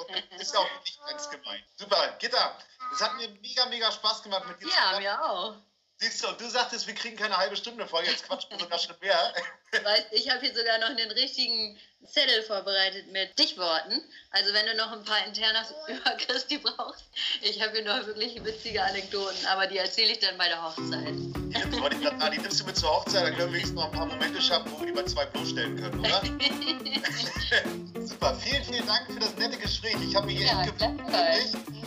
auch, 0.57 0.67
nicht 0.85 1.01
ganz 1.07 1.31
gemein. 1.31 1.63
Super, 1.77 2.17
Gitter, 2.19 2.59
es 2.93 3.01
hat 3.01 3.15
mir 3.15 3.29
mega, 3.41 3.67
mega 3.67 3.93
Spaß 3.93 4.25
gemacht 4.25 4.47
mit 4.49 4.61
dir. 4.61 4.69
Ja, 4.69 4.99
mir 4.99 5.25
auch. 5.25 5.55
Siehst 5.99 6.25
du, 6.25 6.33
du 6.33 6.49
sagtest, 6.49 6.89
wir 6.89 6.95
kriegen 6.95 7.17
keine 7.17 7.37
halbe 7.37 7.57
Stunde 7.57 7.87
voll, 7.87 8.05
jetzt 8.05 8.27
quatschen 8.27 8.51
wir 8.51 8.59
sogar 8.59 8.79
schon 8.81 8.97
mehr. 9.01 9.35
Weißt, 9.73 10.09
ich 10.13 10.29
habe 10.29 10.41
hier 10.41 10.55
sogar 10.55 10.79
noch 10.79 10.91
einen 10.91 11.11
richtigen 11.13 11.79
Zettel 12.05 12.43
vorbereitet 12.43 13.11
mit 13.11 13.31
Stichworten. 13.33 14.03
Also 14.31 14.53
wenn 14.53 14.67
du 14.67 14.75
noch 14.77 14.93
ein 14.93 15.03
paar 15.03 15.27
Internas 15.27 15.73
über 15.89 16.11
Christi 16.19 16.59
brauchst. 16.59 17.05
Ich 17.41 17.63
habe 17.63 17.73
hier 17.79 17.85
noch 17.85 18.07
wirklich 18.07 18.45
witzige 18.45 18.83
Anekdoten, 18.83 19.47
aber 19.47 19.67
die 19.67 19.79
erzähle 19.79 20.13
ich 20.13 20.19
dann 20.19 20.37
bei 20.37 20.49
der 20.49 20.63
Hochzeit. 20.63 21.15
Jetzt 21.51 21.81
wollte 21.81 21.97
ich 21.97 22.03
gerade 22.03 22.37
die 22.37 22.43
nimmst 22.43 22.61
du 22.61 22.67
mit 22.67 22.77
zur 22.77 22.91
Hochzeit, 22.91 23.25
dann 23.25 23.35
können 23.35 23.53
wir 23.53 23.55
wenigstens 23.55 23.77
noch 23.77 23.87
ein 23.87 23.93
paar 23.93 24.07
Momente 24.07 24.43
schaffen, 24.43 24.71
wo 24.73 24.81
wir 24.81 24.87
die 24.89 24.93
bei 24.93 25.05
zwei 25.05 25.25
bloßstellen 25.27 25.81
können, 25.81 26.01
oder? 26.01 26.23
Super, 28.07 28.35
vielen, 28.35 28.65
vielen 28.65 28.87
Dank 28.87 29.07
für 29.11 29.21
das 29.21 29.35
nette 29.37 29.57
Gespräch. 29.57 29.97
Ich 30.07 30.15
habe 30.15 30.27
mich 30.27 30.39
hier 30.39 30.47
ja, 30.49 30.63
echt 30.63 30.79
gefreut. 30.79 30.95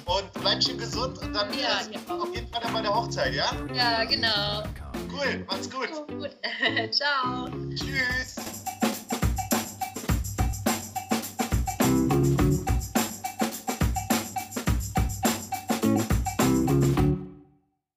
Und 0.06 0.34
bleib 0.34 0.64
schön 0.64 0.78
gesund 0.78 1.18
und 1.20 1.34
dann 1.34 1.52
ja, 1.54 1.82
ja. 1.82 2.16
auf 2.16 2.34
jeden 2.34 2.48
Fall 2.48 2.62
dann 2.62 2.74
bei 2.74 2.82
der 2.82 2.96
Hochzeit, 2.96 3.34
ja? 3.34 3.52
Ja, 3.74 4.04
genau. 4.06 4.64
Cool, 5.16 5.46
macht's 5.48 5.70
gut. 5.70 5.90
Gut. 6.08 6.32
Ciao. 6.92 7.50
Tschüss. 7.74 8.65